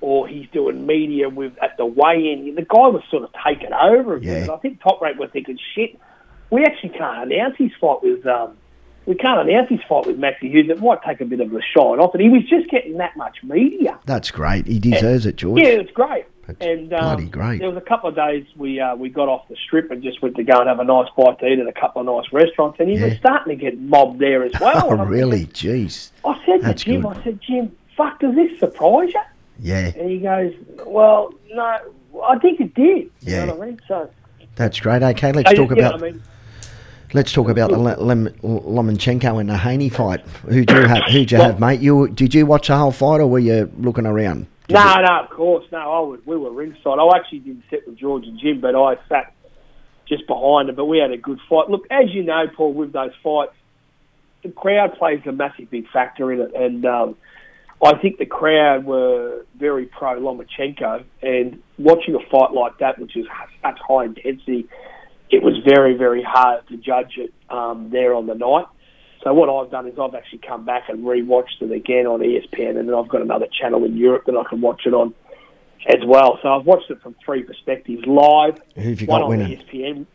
or 0.00 0.28
he's 0.28 0.48
doing 0.50 0.86
media 0.86 1.28
with 1.28 1.52
at 1.60 1.76
the 1.76 1.84
weigh 1.84 2.32
in, 2.32 2.54
the 2.54 2.62
guy 2.62 2.86
was 2.86 3.02
sort 3.10 3.24
of 3.24 3.30
taken 3.44 3.72
over. 3.72 4.16
Yeah. 4.18 4.34
And 4.34 4.50
I 4.52 4.56
think 4.58 4.80
top 4.80 5.00
rank 5.02 5.18
were 5.18 5.26
thinking, 5.26 5.58
shit, 5.74 5.98
we 6.50 6.64
actually 6.64 6.90
can't 6.90 7.30
announce 7.32 7.56
his 7.58 7.72
fight 7.80 8.02
with 8.04 8.24
um 8.24 8.56
we 9.08 9.14
can't 9.14 9.48
announce 9.48 9.70
his 9.70 9.80
fight 9.88 10.06
with 10.06 10.18
Maxi 10.18 10.50
Hughes. 10.50 10.68
It 10.68 10.82
might 10.82 11.02
take 11.02 11.22
a 11.22 11.24
bit 11.24 11.40
of 11.40 11.50
the 11.50 11.62
shine 11.74 11.98
off 11.98 12.14
it. 12.14 12.20
He 12.20 12.28
was 12.28 12.44
just 12.44 12.68
getting 12.68 12.98
that 12.98 13.16
much 13.16 13.38
media. 13.42 13.98
That's 14.04 14.30
great. 14.30 14.66
He 14.66 14.78
deserves 14.78 15.24
it, 15.24 15.36
George. 15.36 15.62
Yeah, 15.62 15.68
it's 15.68 15.90
great. 15.92 16.26
That's 16.46 16.60
and 16.60 16.92
um, 16.92 17.00
bloody 17.00 17.24
great. 17.26 17.58
there 17.60 17.68
was 17.68 17.78
a 17.78 17.86
couple 17.86 18.10
of 18.10 18.16
days 18.16 18.46
we 18.56 18.80
uh, 18.80 18.94
we 18.96 19.08
got 19.08 19.28
off 19.28 19.48
the 19.48 19.56
strip 19.56 19.90
and 19.90 20.02
just 20.02 20.20
went 20.20 20.36
to 20.36 20.42
go 20.42 20.60
and 20.60 20.68
have 20.68 20.78
a 20.78 20.84
nice 20.84 21.08
bite 21.16 21.38
to 21.40 21.46
eat 21.46 21.58
at 21.58 21.66
a 21.66 21.72
couple 21.72 22.02
of 22.02 22.06
nice 22.06 22.30
restaurants, 22.32 22.78
and 22.80 22.90
he 22.90 23.02
was 23.02 23.16
starting 23.16 23.56
to 23.58 23.62
get 23.62 23.78
mobbed 23.78 24.18
there 24.18 24.44
as 24.44 24.52
well. 24.60 24.88
Oh, 24.98 25.04
really? 25.04 25.46
Jeez. 25.46 26.10
I 26.24 26.42
said 26.44 26.60
That's 26.60 26.82
to 26.84 26.90
Jim, 26.90 27.02
good. 27.02 27.16
I 27.16 27.24
said, 27.24 27.40
Jim, 27.40 27.76
fuck, 27.96 28.20
does 28.20 28.34
this 28.34 28.58
surprise 28.58 29.10
you? 29.14 29.20
Yeah, 29.60 29.92
And 29.96 30.10
he 30.10 30.18
goes, 30.18 30.54
well, 30.86 31.32
no, 31.50 31.78
I 32.24 32.38
think 32.38 32.60
it 32.60 32.74
did. 32.74 33.10
Yeah. 33.20 33.40
You 33.40 33.46
know 33.46 33.54
what 33.54 33.62
I 33.62 33.70
mean? 33.70 33.80
So, 33.88 34.10
that's 34.54 34.80
great. 34.80 35.02
Okay, 35.02 35.32
let's 35.32 35.50
so, 35.50 35.56
talk 35.56 35.72
about 35.72 35.94
I 35.94 36.10
mean? 36.10 36.22
Let's 37.12 37.32
talk 37.32 37.48
about 37.48 37.70
the 37.70 37.78
Lem- 37.78 38.28
Lomachenko 38.42 39.40
and 39.40 39.48
the 39.48 39.56
Haney 39.56 39.88
fight. 39.88 40.20
Who 40.48 40.64
do 40.64 40.74
you 40.74 40.86
have? 40.86 41.04
Who 41.04 41.24
do 41.24 41.34
you 41.34 41.38
Well- 41.40 41.50
have, 41.52 41.60
mate? 41.60 41.80
You 41.80 42.08
did 42.08 42.34
you 42.34 42.46
watch 42.46 42.68
the 42.68 42.76
whole 42.76 42.92
fight, 42.92 43.20
or 43.20 43.26
were 43.26 43.38
you 43.38 43.70
looking 43.78 44.06
around? 44.06 44.46
No, 44.70 44.96
no, 45.00 45.20
of 45.20 45.30
course, 45.30 45.64
no. 45.72 45.78
I 45.78 46.00
was, 46.00 46.20
we 46.26 46.36
were 46.36 46.50
ringside. 46.50 46.98
I 46.98 47.16
actually 47.16 47.38
didn't 47.38 47.64
sit 47.70 47.86
with 47.86 47.96
George 47.96 48.26
and 48.26 48.38
Jim, 48.38 48.60
but 48.60 48.74
I 48.76 48.96
sat 49.08 49.32
just 50.06 50.26
behind 50.26 50.68
them. 50.68 50.74
But 50.76 50.84
we 50.86 50.98
had 50.98 51.10
a 51.10 51.16
good 51.16 51.40
fight. 51.48 51.70
Look, 51.70 51.86
as 51.90 52.12
you 52.12 52.22
know, 52.22 52.46
Paul, 52.54 52.74
with 52.74 52.92
those 52.92 53.12
fights, 53.22 53.52
the 54.42 54.50
crowd 54.50 54.94
plays 54.98 55.20
a 55.26 55.32
massive 55.32 55.70
big 55.70 55.88
factor 55.88 56.30
in 56.32 56.40
it, 56.40 56.54
and 56.54 56.84
um, 56.84 57.16
I 57.82 57.94
think 57.96 58.18
the 58.18 58.26
crowd 58.26 58.84
were 58.84 59.46
very 59.58 59.86
pro 59.86 60.20
Lomachenko. 60.20 61.02
And 61.22 61.62
watching 61.78 62.14
a 62.14 62.20
fight 62.30 62.52
like 62.52 62.76
that, 62.78 62.98
which 62.98 63.16
is 63.16 63.26
such 63.62 63.78
high 63.78 64.04
intensity, 64.04 64.68
it 65.30 65.42
was 65.42 65.54
very, 65.64 65.96
very 65.96 66.22
hard 66.22 66.66
to 66.68 66.76
judge 66.76 67.14
it 67.16 67.32
um, 67.50 67.90
there 67.90 68.14
on 68.14 68.26
the 68.26 68.34
night. 68.34 68.66
So 69.22 69.34
what 69.34 69.48
I've 69.48 69.70
done 69.70 69.88
is 69.88 69.98
I've 69.98 70.14
actually 70.14 70.40
come 70.46 70.64
back 70.64 70.84
and 70.88 71.04
rewatched 71.04 71.60
it 71.60 71.72
again 71.72 72.06
on 72.06 72.20
ESPN, 72.20 72.78
and 72.78 72.88
then 72.88 72.94
I've 72.94 73.08
got 73.08 73.20
another 73.20 73.46
channel 73.60 73.84
in 73.84 73.96
Europe 73.96 74.24
that 74.26 74.36
I 74.36 74.48
can 74.48 74.60
watch 74.60 74.82
it 74.86 74.94
on 74.94 75.12
as 75.86 76.04
well. 76.06 76.38
So 76.42 76.48
I've 76.48 76.64
watched 76.64 76.90
it 76.90 77.00
from 77.02 77.16
three 77.24 77.42
perspectives: 77.42 78.04
live, 78.06 78.60
Who've 78.76 79.00
you 79.00 79.06
one 79.06 79.20
got 79.20 79.24
on 79.24 79.30
winning? 79.30 79.58
ESPN. 79.58 80.06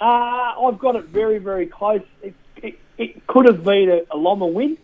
Uh, 0.00 0.66
I've 0.66 0.78
got 0.78 0.96
it 0.96 1.06
very, 1.06 1.38
very 1.38 1.66
close. 1.66 2.02
It, 2.22 2.34
it, 2.56 2.78
it 2.98 3.26
could 3.26 3.46
have 3.46 3.64
been 3.64 3.90
a, 3.90 4.14
a 4.14 4.16
Loma 4.16 4.46
win. 4.46 4.76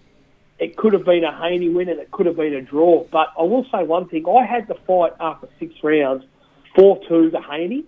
It 0.58 0.76
could 0.76 0.92
have 0.92 1.04
been 1.04 1.24
a 1.24 1.36
Haney 1.36 1.68
win, 1.68 1.88
and 1.88 1.98
it 1.98 2.10
could 2.12 2.26
have 2.26 2.36
been 2.36 2.54
a 2.54 2.62
draw. 2.62 3.04
But 3.10 3.28
I 3.38 3.42
will 3.42 3.64
say 3.72 3.82
one 3.82 4.08
thing: 4.08 4.24
I 4.28 4.46
had 4.46 4.68
the 4.68 4.76
fight 4.86 5.12
after 5.18 5.48
six 5.58 5.74
rounds, 5.82 6.24
four-two 6.76 7.30
to 7.30 7.40
Haney. 7.40 7.84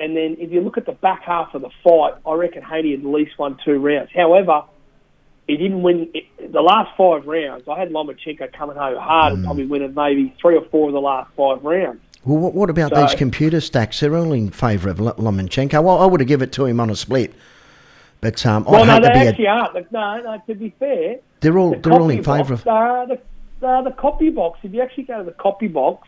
And 0.00 0.16
then 0.16 0.36
if 0.40 0.50
you 0.50 0.62
look 0.62 0.78
at 0.78 0.86
the 0.86 0.92
back 0.92 1.22
half 1.24 1.54
of 1.54 1.60
the 1.62 1.68
fight, 1.84 2.14
I 2.26 2.32
reckon 2.32 2.62
Haney 2.62 2.92
had 2.92 3.00
at 3.00 3.06
least 3.06 3.38
won 3.38 3.58
two 3.64 3.78
rounds. 3.78 4.08
However, 4.14 4.62
he 5.46 5.56
didn't 5.58 5.82
win 5.82 6.08
it, 6.14 6.24
the 6.52 6.62
last 6.62 6.96
five 6.96 7.26
rounds. 7.26 7.68
I 7.68 7.78
had 7.78 7.90
Lomachenko 7.90 8.52
coming 8.52 8.76
home 8.76 8.96
hard 8.96 9.34
and 9.34 9.44
probably 9.44 9.66
winning 9.66 9.94
maybe 9.94 10.34
three 10.40 10.56
or 10.56 10.64
four 10.70 10.88
of 10.88 10.94
the 10.94 11.00
last 11.00 11.30
five 11.36 11.62
rounds. 11.62 12.00
Well, 12.24 12.38
what, 12.38 12.54
what 12.54 12.70
about 12.70 12.94
So- 12.94 13.00
these 13.02 13.14
computer 13.14 13.60
stacks? 13.60 14.00
They're 14.00 14.16
all 14.16 14.32
in 14.32 14.50
favour 14.50 14.88
of 14.88 14.96
Lomachenko. 14.98 15.82
Well, 15.84 15.98
I 15.98 16.06
would 16.06 16.20
have 16.20 16.28
given 16.28 16.48
it 16.48 16.52
to 16.54 16.64
him 16.64 16.80
on 16.80 16.88
a 16.88 16.96
split, 16.96 17.34
but 18.22 18.44
um, 18.46 18.64
Well, 18.64 18.82
I'd 18.82 19.02
no, 19.02 19.08
they 19.08 19.12
to 19.14 19.20
be. 19.20 19.26
actually 19.28 19.44
A, 19.46 19.48
aren't. 19.50 19.92
No, 19.92 20.20
no. 20.22 20.42
To 20.46 20.54
be 20.54 20.70
fair, 20.78 21.16
they're 21.40 21.58
all 21.58 21.70
the 21.72 21.78
they're 21.78 21.92
all 21.92 22.08
in 22.10 22.22
favour 22.24 22.54
of. 22.54 22.66
Uh, 22.66 23.06
the, 23.06 23.66
uh, 23.66 23.82
the 23.82 23.90
CompuBox. 23.90 24.56
If 24.62 24.72
you 24.72 24.80
actually 24.82 25.04
go 25.04 25.18
to 25.18 25.24
the 25.24 25.32
CompuBox, 25.36 26.00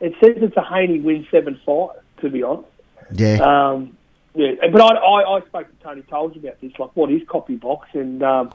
it 0.00 0.12
says 0.20 0.34
it's 0.36 0.56
a 0.56 0.62
Haney 0.62 1.00
win 1.00 1.26
seven 1.30 1.58
five. 1.66 1.90
To 2.20 2.30
be 2.30 2.42
honest. 2.42 2.68
Yeah, 3.12 3.36
Um, 3.38 3.96
yeah, 4.34 4.52
but 4.70 4.80
I, 4.82 4.94
I, 4.96 5.36
I 5.36 5.40
spoke 5.46 5.66
to 5.68 5.84
Tony 5.84 6.02
Tolles 6.02 6.36
about 6.36 6.60
this. 6.60 6.72
Like, 6.78 6.90
what 6.94 7.10
is 7.10 7.22
CompuBox? 7.22 7.80
And 7.94 8.22
um, 8.22 8.52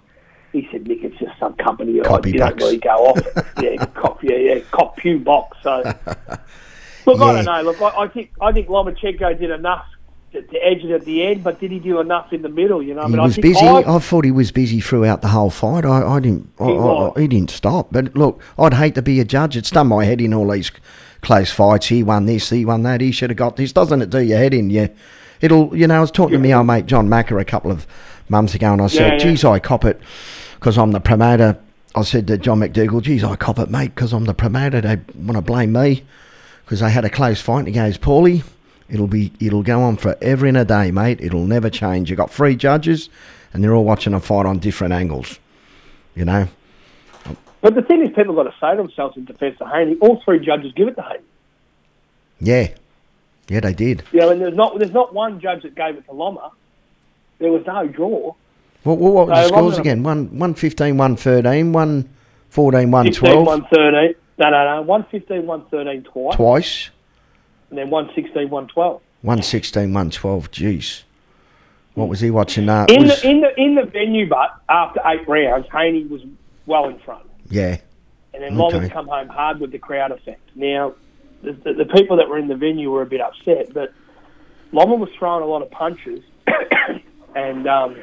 he 0.51 0.67
said, 0.71 0.87
Nick, 0.87 1.03
it's 1.03 1.17
just 1.17 1.37
some 1.39 1.53
company. 1.55 1.93
that 1.99 2.05
Copy 2.05 2.31
you 2.31 2.39
box. 2.39 2.51
don't 2.51 2.59
really 2.59 2.77
go 2.77 2.89
off. 2.89 3.45
yeah, 3.61 3.85
copy, 3.95 4.27
yeah, 4.29 4.35
yeah, 4.35 4.59
CompuBox. 4.71 5.47
So, 5.63 5.77
look, 7.05 7.19
Yeah. 7.19 7.25
I 7.25 7.33
don't 7.33 7.45
know. 7.45 7.61
Look, 7.63 7.81
I, 7.81 8.01
I 8.03 8.07
think 8.07 8.31
I 8.41 8.51
think 8.51 8.67
Lomachenko 8.67 9.39
did 9.39 9.49
enough 9.49 9.85
to, 10.33 10.41
to 10.41 10.57
edge 10.65 10.83
it 10.83 10.91
at 10.91 11.03
the 11.05 11.23
end, 11.25 11.43
but 11.43 11.59
did 11.59 11.71
he 11.71 11.79
do 11.79 11.99
enough 11.99 12.31
in 12.31 12.41
the 12.43 12.49
middle? 12.49 12.81
You 12.83 12.93
know, 12.93 13.01
I 13.01 13.05
he 13.07 13.13
mean, 13.13 13.21
was 13.23 13.37
I 13.37 13.41
busy. 13.41 13.65
I, 13.65 13.95
I 13.95 13.99
thought 13.99 14.23
he 14.23 14.31
was 14.31 14.51
busy 14.51 14.79
throughout 14.81 15.21
the 15.21 15.29
whole 15.29 15.49
fight. 15.49 15.83
I, 15.85 16.03
I 16.05 16.19
didn't. 16.19 16.49
I, 16.59 16.65
He 16.65 16.77
I, 16.77 17.11
he 17.21 17.27
didn't 17.27 17.49
stop. 17.49 17.87
But 17.91 18.15
look, 18.15 18.41
I'd 18.59 18.75
hate 18.75 18.95
to 18.95 19.01
be 19.01 19.19
a 19.19 19.25
judge. 19.25 19.57
It's 19.57 19.71
done 19.71 19.87
my 19.87 20.05
head 20.05 20.21
in 20.21 20.33
all 20.33 20.49
these 20.51 20.71
close 21.21 21.51
fights. 21.51 21.87
He 21.87 22.03
won 22.03 22.25
this. 22.25 22.49
He 22.49 22.65
won 22.65 22.83
that. 22.83 23.01
He 23.01 23.11
should 23.11 23.29
have 23.29 23.37
got 23.37 23.55
this. 23.55 23.71
Doesn't 23.71 24.01
it 24.01 24.09
do 24.09 24.19
your 24.19 24.37
head 24.37 24.53
in? 24.53 24.69
You, 24.69 24.89
it'll. 25.39 25.75
You 25.75 25.87
know, 25.87 25.97
I 25.97 26.01
was 26.01 26.11
talking 26.11 26.33
to 26.33 26.39
me 26.39 26.53
old 26.53 26.67
mate 26.67 26.85
John 26.85 27.09
Macker 27.09 27.39
a 27.39 27.45
couple 27.45 27.71
of 27.71 27.87
months 28.29 28.55
ago, 28.55 28.73
and 28.73 28.81
I 28.81 28.87
said, 28.87 28.99
Yeah, 28.99 29.13
yeah. 29.13 29.31
"Geez, 29.31 29.45
I 29.45 29.59
cop 29.59 29.85
it 29.85 29.99
because 30.55 30.77
I'm 30.77 30.91
the 30.91 30.99
promoter." 30.99 31.57
I 31.93 32.03
said 32.03 32.27
to 32.27 32.37
John 32.37 32.59
McDougall, 32.61 33.01
"Geez, 33.01 33.23
I 33.23 33.35
cop 33.35 33.59
it, 33.59 33.69
mate, 33.69 33.93
because 33.93 34.13
I'm 34.13 34.25
the 34.25 34.33
promoter. 34.33 34.81
They 34.81 34.99
want 35.15 35.35
to 35.35 35.41
blame 35.41 35.73
me 35.73 36.03
because 36.65 36.79
they 36.79 36.89
had 36.89 37.05
a 37.05 37.09
close 37.09 37.41
fight." 37.41 37.59
And 37.59 37.67
he 37.67 37.73
goes, 37.73 37.97
"Paulie." 37.97 38.43
It'll 38.89 39.07
be 39.07 39.31
it'll 39.39 39.63
go 39.63 39.81
on 39.83 39.95
forever 39.95 40.45
in 40.45 40.57
a 40.57 40.65
day, 40.65 40.91
mate. 40.91 41.21
It'll 41.21 41.45
never 41.45 41.69
change. 41.69 42.09
You've 42.09 42.17
got 42.17 42.29
three 42.29 42.57
judges, 42.57 43.09
and 43.53 43.63
they're 43.63 43.73
all 43.73 43.85
watching 43.85 44.13
a 44.13 44.19
fight 44.19 44.45
on 44.45 44.59
different 44.59 44.93
angles. 44.93 45.39
You 46.13 46.25
know, 46.25 46.49
but 47.61 47.75
the 47.75 47.81
thing 47.81 48.01
is, 48.03 48.09
people 48.15 48.33
got 48.35 48.43
to 48.43 48.53
say 48.59 48.75
themselves 48.75 49.15
in 49.17 49.25
defence 49.25 49.57
of 49.61 49.67
Haney. 49.71 49.95
All 50.01 50.21
three 50.25 50.39
judges 50.43 50.71
give 50.75 50.87
it 50.87 50.95
to 50.95 51.01
Haney. 51.01 51.23
yeah, 52.39 52.67
yeah, 53.47 53.59
they 53.59 53.73
did. 53.73 54.03
You 54.11 54.19
know, 54.21 54.29
and 54.29 54.41
there's 54.41 54.55
not 54.55 54.77
there's 54.79 54.91
not 54.93 55.13
one 55.13 55.39
judge 55.39 55.63
that 55.63 55.75
gave 55.75 55.95
it 55.97 56.05
to 56.05 56.11
Loma. 56.13 56.51
There 57.39 57.51
was 57.51 57.65
no 57.65 57.87
draw. 57.87 58.33
What, 58.83 58.97
what, 58.97 59.13
what 59.13 59.27
were 59.27 59.35
the 59.35 59.41
So, 59.43 59.47
scores 59.49 59.63
Robin- 59.77 59.79
again? 59.81 60.03
One 60.03 60.37
one 60.39 60.53
fifteen, 60.55 60.97
one 60.97 61.15
thirteen, 61.15 61.71
one 61.73 62.09
fourteen, 62.49 62.91
one 62.91 63.05
16, 63.05 63.29
twelve 63.31 63.45
113. 63.47 64.15
No, 64.37 64.49
no, 64.49 64.75
no. 64.77 64.81
115, 64.81 65.45
113 65.45 66.03
twice. 66.11 66.35
twice. 66.35 66.89
And 67.69 67.77
then 67.77 67.89
116, 67.91 68.49
112. 68.49 69.01
One 69.21 69.41
sixteen, 69.43 69.93
one 69.93 70.09
twelve. 70.09 70.49
Jeez, 70.51 71.03
what 71.93 72.09
was 72.09 72.19
he 72.21 72.31
watching? 72.31 72.67
Uh, 72.69 72.85
In 72.89 73.03
was- 73.03 73.21
the, 73.21 73.29
in, 73.29 73.41
the, 73.41 73.55
in 73.61 73.75
the 73.75 73.83
venue, 73.83 74.27
but 74.27 74.55
after 74.67 74.99
eight 75.05 75.27
rounds, 75.27 75.67
Haney 75.71 76.05
was 76.05 76.21
well 76.65 76.87
in 76.89 76.97
front. 76.99 77.23
Yeah, 77.51 77.77
And 78.33 78.43
then 78.43 78.59
Okay. 78.59 78.89
come 78.89 79.07
home 79.07 79.27
hard 79.27 79.59
with 79.59 79.71
the 79.71 79.79
crowd 79.79 80.11
effect. 80.11 80.41
Now, 80.55 80.93
the, 81.43 81.53
the, 81.53 81.73
the 81.73 81.85
people 81.85 82.17
that 82.17 82.29
were 82.29 82.37
in 82.37 82.47
the 82.47 82.55
venue 82.55 82.89
were 82.91 83.01
a 83.01 83.05
bit 83.05 83.21
upset, 83.21 83.73
but 83.73 83.93
Loma 84.71 84.95
was 84.95 85.09
throwing 85.17 85.43
a 85.43 85.47
lot 85.47 85.61
of 85.61 85.71
punches. 85.71 86.23
and, 87.35 87.67
um, 87.67 87.97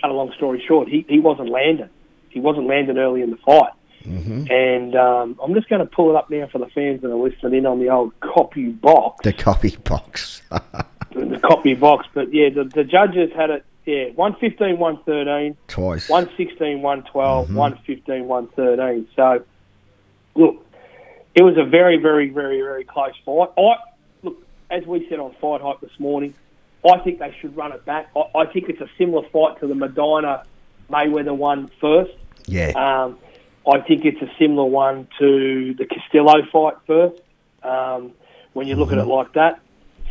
cut 0.00 0.10
a 0.10 0.14
long 0.14 0.32
story 0.32 0.62
short, 0.66 0.88
he, 0.88 1.04
he 1.08 1.20
wasn't 1.20 1.48
landing. 1.50 1.90
He 2.30 2.40
wasn't 2.40 2.66
landing 2.66 2.96
early 2.98 3.22
in 3.22 3.30
the 3.30 3.36
fight. 3.38 3.72
hmm 4.02 4.44
And 4.50 4.94
um, 4.94 5.38
I'm 5.42 5.54
just 5.54 5.68
going 5.68 5.80
to 5.80 5.86
pull 5.86 6.10
it 6.10 6.16
up 6.16 6.30
now 6.30 6.48
for 6.50 6.58
the 6.58 6.68
fans 6.68 7.02
that 7.02 7.10
are 7.10 7.14
listening 7.16 7.54
in 7.54 7.66
on 7.66 7.80
the 7.80 7.90
old 7.90 8.18
CompuBox. 8.20 9.22
the 9.22 9.32
CompuBox. 9.32 10.42
the 11.12 11.36
CompuBox. 11.42 12.04
But 12.14 12.32
yeah, 12.32 12.48
the, 12.50 12.64
the 12.64 12.84
judges 12.84 13.30
had 13.34 13.50
it. 13.50 13.64
Yeah, 13.90 14.04
115, 14.14 14.78
113, 14.78 15.56
twice. 15.66 16.08
116, 16.08 16.80
112, 16.80 17.48
Mhm. 17.48 17.54
115, 17.54 18.28
113. 18.28 19.08
So, 19.16 19.42
look, 20.36 20.64
it 21.34 21.42
was 21.42 21.56
a 21.58 21.64
very, 21.64 21.96
very, 21.96 22.28
very, 22.28 22.60
very 22.62 22.84
close 22.84 23.14
fight. 23.24 23.48
I 23.58 23.74
look, 24.22 24.36
as 24.70 24.86
we 24.86 25.08
said 25.08 25.18
on 25.18 25.32
Fight 25.40 25.60
Hype 25.60 25.80
this 25.80 25.98
morning, 25.98 26.34
I 26.88 26.98
think 26.98 27.18
they 27.18 27.34
should 27.40 27.56
run 27.56 27.72
it 27.72 27.84
back. 27.84 28.10
I, 28.16 28.42
I 28.42 28.46
think 28.46 28.68
it's 28.68 28.80
a 28.80 28.88
similar 28.96 29.26
fight 29.30 29.58
to 29.60 29.66
the 29.66 29.74
Maidana 29.74 30.44
Mayweather 30.88 31.36
one 31.36 31.68
first. 31.80 32.12
Yeah, 32.46 32.70
Um, 32.76 33.18
I 33.66 33.80
think 33.80 34.04
it's 34.04 34.22
a 34.22 34.30
similar 34.38 34.64
one 34.66 35.08
to 35.18 35.74
the 35.74 35.84
Castillo 35.84 36.42
fight 36.52 36.74
first. 36.86 37.20
Um, 37.64 38.12
when 38.52 38.68
you 38.68 38.76
look 38.76 38.92
at 38.92 38.98
it 38.98 39.04
like 39.04 39.32
that, 39.32 39.58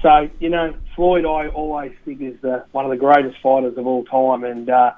so 0.01 0.29
you 0.39 0.49
know 0.49 0.73
Floyd, 0.95 1.25
I 1.25 1.47
always 1.47 1.93
think 2.05 2.21
is 2.21 2.39
the, 2.41 2.65
one 2.71 2.85
of 2.85 2.91
the 2.91 2.97
greatest 2.97 3.37
fighters 3.41 3.77
of 3.77 3.85
all 3.87 4.03
time. 4.05 4.43
And 4.43 4.69
uh, 4.69 4.93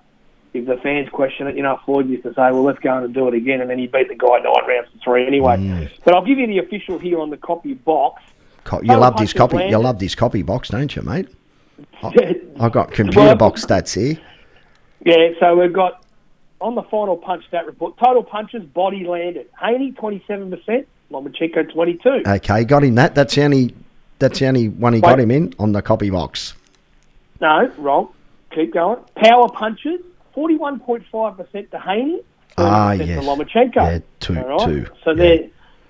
if 0.53 0.65
the 0.65 0.77
fans 0.77 1.09
question 1.09 1.47
it, 1.47 1.55
you 1.55 1.63
know 1.63 1.79
Floyd 1.85 2.09
used 2.09 2.23
to 2.23 2.29
say, 2.29 2.51
"Well, 2.51 2.63
let's 2.63 2.79
go 2.79 2.97
and 2.97 3.13
do 3.13 3.27
it 3.27 3.33
again," 3.33 3.61
and 3.61 3.69
then 3.69 3.79
he 3.79 3.87
beat 3.87 4.07
the 4.07 4.15
guy 4.15 4.39
nine 4.39 4.67
rounds 4.67 4.91
to 4.93 4.99
three 5.03 5.25
anyway. 5.25 5.57
Mm. 5.57 5.89
But 6.03 6.15
I'll 6.15 6.25
give 6.25 6.37
you 6.37 6.47
the 6.47 6.59
official 6.59 6.99
here 6.99 7.19
on 7.19 7.29
the 7.29 7.37
CompuBox. 7.37 8.15
Co- 8.63 8.81
you 8.81 8.95
love 8.95 9.17
this 9.17 9.33
copy. 9.33 9.55
You 9.55 9.61
landed. 9.61 9.79
love 9.79 9.99
this 9.99 10.15
CompuBox, 10.15 10.67
don't 10.69 10.95
you, 10.95 11.01
mate? 11.01 11.27
I 12.03 12.69
got 12.69 12.91
computer 12.91 13.19
Well- 13.27 13.35
box 13.35 13.65
stats 13.65 13.93
here. 13.93 14.17
Yeah, 15.03 15.29
so 15.39 15.55
we've 15.55 15.73
got 15.73 16.05
on 16.59 16.75
the 16.75 16.83
final 16.83 17.17
punch 17.17 17.47
stat 17.47 17.65
report, 17.65 17.97
total 17.97 18.23
punches, 18.23 18.63
body 18.63 19.03
landed. 19.03 19.49
Haney, 19.59 19.93
27%, 19.93 20.85
Lomachenko, 21.11 21.73
22 21.73 22.23
Okay, 22.27 22.63
got 22.63 22.83
him 22.83 22.95
that. 22.95 23.15
That's 23.15 23.33
the 23.35 23.43
only. 23.43 23.73
That's 24.21 24.37
the 24.39 24.45
only 24.47 24.69
one 24.69 24.93
he 24.93 25.01
got 25.01 25.19
him 25.19 25.31
in 25.31 25.53
on 25.57 25.71
the 25.71 25.81
CompuBox. 25.81 26.53
No, 27.41 27.71
wrong. 27.79 28.09
Keep 28.53 28.73
going. 28.75 28.99
Power 29.15 29.49
punches, 29.49 29.99
41.5% 30.37 31.71
to 31.71 31.79
Haney, 31.79 32.21
30% 32.55 32.57
Ah, 32.57 32.93
to. 32.95 33.03
Lomachenko. 33.03 33.75
Yeah, 33.75 33.99
two- 34.19 34.37
All 34.39 34.47
right? 34.47 34.67
two, 34.67 34.85
So 35.03 35.11
yeah. 35.11 35.15
there, 35.15 35.39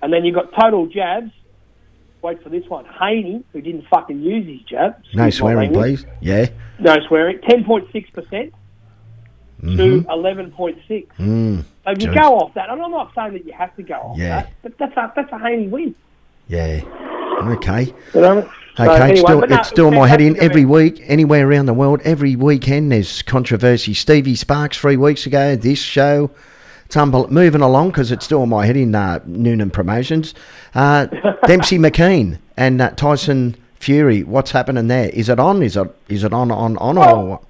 and 0.02 0.14
then 0.14 0.24
you've 0.24 0.36
got 0.36 0.54
total 0.54 0.86
jabs. 0.88 1.32
Wait 2.22 2.42
for 2.42 2.48
this 2.50 2.64
one. 2.70 2.86
Haney, 2.86 3.44
who 3.52 3.60
didn't 3.62 3.86
fucking 3.90 4.22
use 4.22 4.48
his 4.48 4.62
jab. 4.62 4.96
No 5.14 5.30
swearing, 5.30 5.74
please. 5.74 6.06
Yeah. 6.22 6.46
No 6.80 6.96
swearing. 7.08 7.40
10.6% 7.40 8.54
Mhm. 9.64 9.78
to 9.78 10.06
11.6. 10.10 11.08
Mm, 11.20 11.64
So 11.84 11.92
if 11.92 12.02
you 12.02 12.08
Jeez. 12.10 12.14
go 12.22 12.38
off 12.38 12.54
that, 12.54 12.70
and 12.70 12.82
I'm 12.82 12.92
not 12.92 13.12
saying 13.14 13.34
that 13.34 13.46
you 13.46 13.52
have 13.54 13.76
to 13.76 13.84
go 13.84 13.96
off 13.96 14.18
Yeah. 14.18 14.44
that, 14.44 14.54
but 14.64 14.78
that's 14.78 14.96
a, 14.96 15.12
that's 15.16 15.32
a 15.34 15.38
Haney 15.40 15.68
win. 15.68 15.96
yeah. 16.48 16.80
Okay. 17.32 17.94
You 18.14 18.22
know? 18.22 18.50
So 18.78 18.84
Okay, 18.90 19.02
anyway, 19.04 19.12
it's 19.12 19.20
still, 19.22 19.42
no, 19.42 19.56
it's 19.58 19.68
still 19.68 19.92
my 19.92 20.08
head 20.08 20.22
in 20.22 20.40
every 20.42 20.64
week, 20.64 21.02
anywhere 21.06 21.46
around 21.48 21.66
the 21.66 21.74
world, 21.74 22.00
every 22.04 22.38
weekend. 22.38 22.92
There's 22.92 23.22
controversy. 23.22 23.94
Stevie 23.94 24.36
Sparks 24.36 24.78
three 24.78 24.96
weeks 24.96 25.26
ago. 25.26 25.58
This 25.58 25.80
show, 25.80 26.32
it's 26.86 26.96
unbel- 26.96 27.30
moving 27.30 27.62
along 27.62 27.90
because 27.90 28.12
it's 28.14 28.24
still 28.24 28.46
my 28.46 28.66
head 28.66 28.78
in 28.78 28.96
uh, 28.96 29.20
Noonan 29.26 29.72
Promotions. 29.72 30.34
Uh, 30.74 31.08
Demsey 31.44 31.78
McKean 31.80 32.40
and 32.56 32.82
uh, 32.82 32.92
Tyson 32.92 33.58
Fury. 33.76 34.24
What's 34.24 34.52
happening 34.52 34.88
there? 34.88 35.10
Is 35.10 35.28
it 35.28 35.40
on? 35.40 35.62
Is 35.62 35.76
it 35.76 35.94
is 36.08 36.24
it 36.24 36.32
on 36.32 36.50
on 36.50 36.78
on 36.78 36.98
or 36.98 37.02
Well, 37.02 37.28
what? 37.28 37.44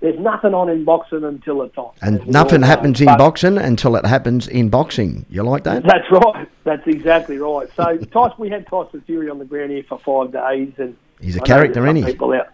There's 0.00 0.18
nothing 0.20 0.54
on 0.54 0.68
in 0.68 0.84
boxing 0.84 1.24
until 1.24 1.62
it's 1.62 1.76
on. 1.76 1.92
And 2.02 2.24
we 2.24 2.30
nothing 2.30 2.62
happens 2.62 3.00
in 3.00 3.06
boxing 3.06 3.58
until 3.58 3.96
it 3.96 4.06
happens 4.06 4.46
in 4.46 4.68
boxing. 4.68 5.26
You 5.28 5.42
like 5.42 5.64
that? 5.64 5.82
That's 5.82 6.08
right. 6.10 6.48
That's 6.64 6.86
exactly 6.86 7.38
right. 7.38 7.68
So 7.76 7.96
Tyson, 8.12 8.36
we 8.38 8.48
had 8.48 8.66
Tyson 8.68 9.00
Fury 9.06 9.28
on 9.28 9.38
the 9.38 9.44
ground 9.44 9.70
here 9.72 9.82
for 9.88 9.98
five 9.98 10.32
days, 10.32 10.72
and 10.78 10.96
He's 11.20 11.36
a 11.36 11.42
I 11.42 11.46
character, 11.46 11.80
there's 11.82 11.96
isn't 11.96 12.06
he? 12.06 12.12
People 12.12 12.32
out. 12.32 12.48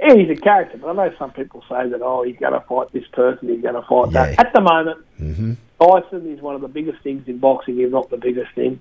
Yeah, 0.00 0.14
he's 0.14 0.30
a 0.30 0.36
character, 0.36 0.78
but 0.78 0.90
I 0.90 0.92
know 1.08 1.14
some 1.18 1.32
people 1.32 1.64
say 1.68 1.88
that 1.88 2.02
oh, 2.02 2.22
he's 2.22 2.36
going 2.36 2.52
to 2.52 2.60
fight 2.60 2.92
this 2.92 3.06
person, 3.12 3.48
he's 3.48 3.62
going 3.62 3.74
to 3.74 3.82
fight 3.82 4.12
Yeah. 4.12 4.26
that. 4.36 4.46
At 4.46 4.52
the 4.52 4.60
moment, 4.60 5.04
hmm 5.16 5.52
Tyson 5.80 6.32
is 6.32 6.40
one 6.40 6.54
of 6.54 6.60
the 6.62 6.68
biggest 6.68 7.02
things 7.02 7.26
in 7.28 7.38
boxing, 7.38 7.78
if 7.80 7.90
not 7.90 8.08
the 8.10 8.16
biggest 8.16 8.54
thing. 8.54 8.80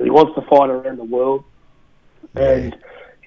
He 0.00 0.10
wants 0.10 0.34
to 0.34 0.42
fight 0.42 0.68
around 0.70 0.98
the 0.98 1.04
world, 1.04 1.42
and 2.34 2.76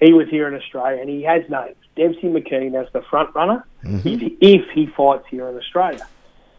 he 0.00 0.12
was 0.12 0.28
here 0.28 0.48
in 0.48 0.54
Australia, 0.54 1.00
and 1.00 1.08
he 1.10 1.22
has 1.22 1.42
names 1.50 1.76
Demsey 1.96 2.24
McKean 2.32 2.74
as 2.80 2.90
the 2.92 3.02
front 3.10 3.34
runner 3.34 3.64
hmm 3.82 3.96
if, 4.04 4.20
he, 4.20 4.36
if 4.40 4.62
he 4.74 4.86
fights 4.96 5.24
here 5.30 5.48
in 5.48 5.56
Australia. 5.56 6.06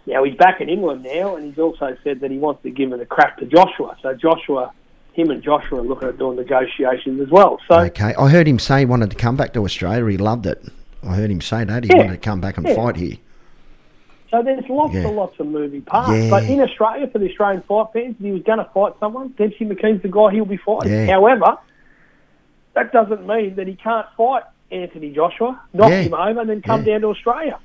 Now 0.08 0.24
he's 0.24 0.36
back 0.36 0.62
in 0.62 0.70
England 0.70 1.04
now, 1.04 1.36
and 1.36 1.46
he's 1.46 1.60
also 1.60 1.96
said 2.04 2.20
that 2.22 2.32
he 2.32 2.38
wants 2.38 2.64
to 2.64 2.70
give 2.72 2.92
it 2.92 3.00
a 3.00 3.06
crack 3.06 3.38
to 3.38 3.46
Joshua. 3.46 3.96
So 4.02 4.14
Joshua, 4.16 4.72
him 5.14 5.30
and 5.30 5.44
Joshua 5.44 5.80
are 5.80 5.84
looking 5.86 6.10
at 6.10 6.18
doing 6.18 6.38
negotiations 6.38 7.22
as 7.22 7.30
well. 7.30 7.60
So 7.68 7.80
Okay, 7.82 8.14
I 8.18 8.30
heard 8.30 8.48
him 8.48 8.58
say 8.60 8.80
he 8.80 8.86
wanted 8.86 9.12
to 9.12 9.16
come 9.18 9.38
back 9.38 9.54
to 9.54 9.64
Australia. 9.64 10.06
He 10.10 10.18
loved 10.18 10.46
it. 10.48 10.64
I 11.04 11.16
heard 11.16 11.30
him 11.32 11.42
say 11.42 11.64
that 11.64 11.84
he 11.84 11.90
Yeah. 11.92 11.98
wanted 12.00 12.14
to 12.14 12.18
come 12.30 12.42
back 12.42 12.58
and 12.58 12.68
Yeah. 12.68 12.76
fight 12.76 12.96
here. 12.98 13.18
So 14.32 14.42
there's 14.42 14.64
lots 14.70 14.94
Yeah. 14.94 15.08
and 15.08 15.16
lots 15.16 15.40
of 15.40 15.48
moving 15.48 15.82
parts. 15.82 16.12
Yeah. 16.24 16.30
But 16.30 16.50
in 16.50 16.62
Australia, 16.62 17.08
for 17.08 17.20
the 17.20 17.30
Australian 17.30 17.62
fight 17.64 17.88
fans, 17.94 18.16
if 18.18 18.26
he 18.26 18.32
was 18.32 18.42
going 18.44 18.60
to 18.60 18.66
fight 18.74 18.94
someone, 19.00 19.30
Demsey 19.38 19.68
McKean's 19.68 20.02
the 20.02 20.08
guy 20.08 20.32
he'll 20.32 20.46
be 20.46 20.58
fighting. 20.58 21.08
However, 21.08 21.58
that 22.74 22.92
doesn't 22.92 23.26
mean 23.28 23.56
that 23.56 23.68
he 23.68 23.76
can't 23.76 24.08
fight 24.18 24.44
Anthony 24.72 25.12
Joshua, 25.12 25.60
knock 25.74 25.90
Yeah. 25.90 26.02
him 26.02 26.14
over, 26.14 26.40
and 26.42 26.50
then 26.50 26.62
come 26.62 26.82
Yeah. 26.84 26.94
down 26.94 27.02
to 27.02 27.08
Australia. 27.08 27.58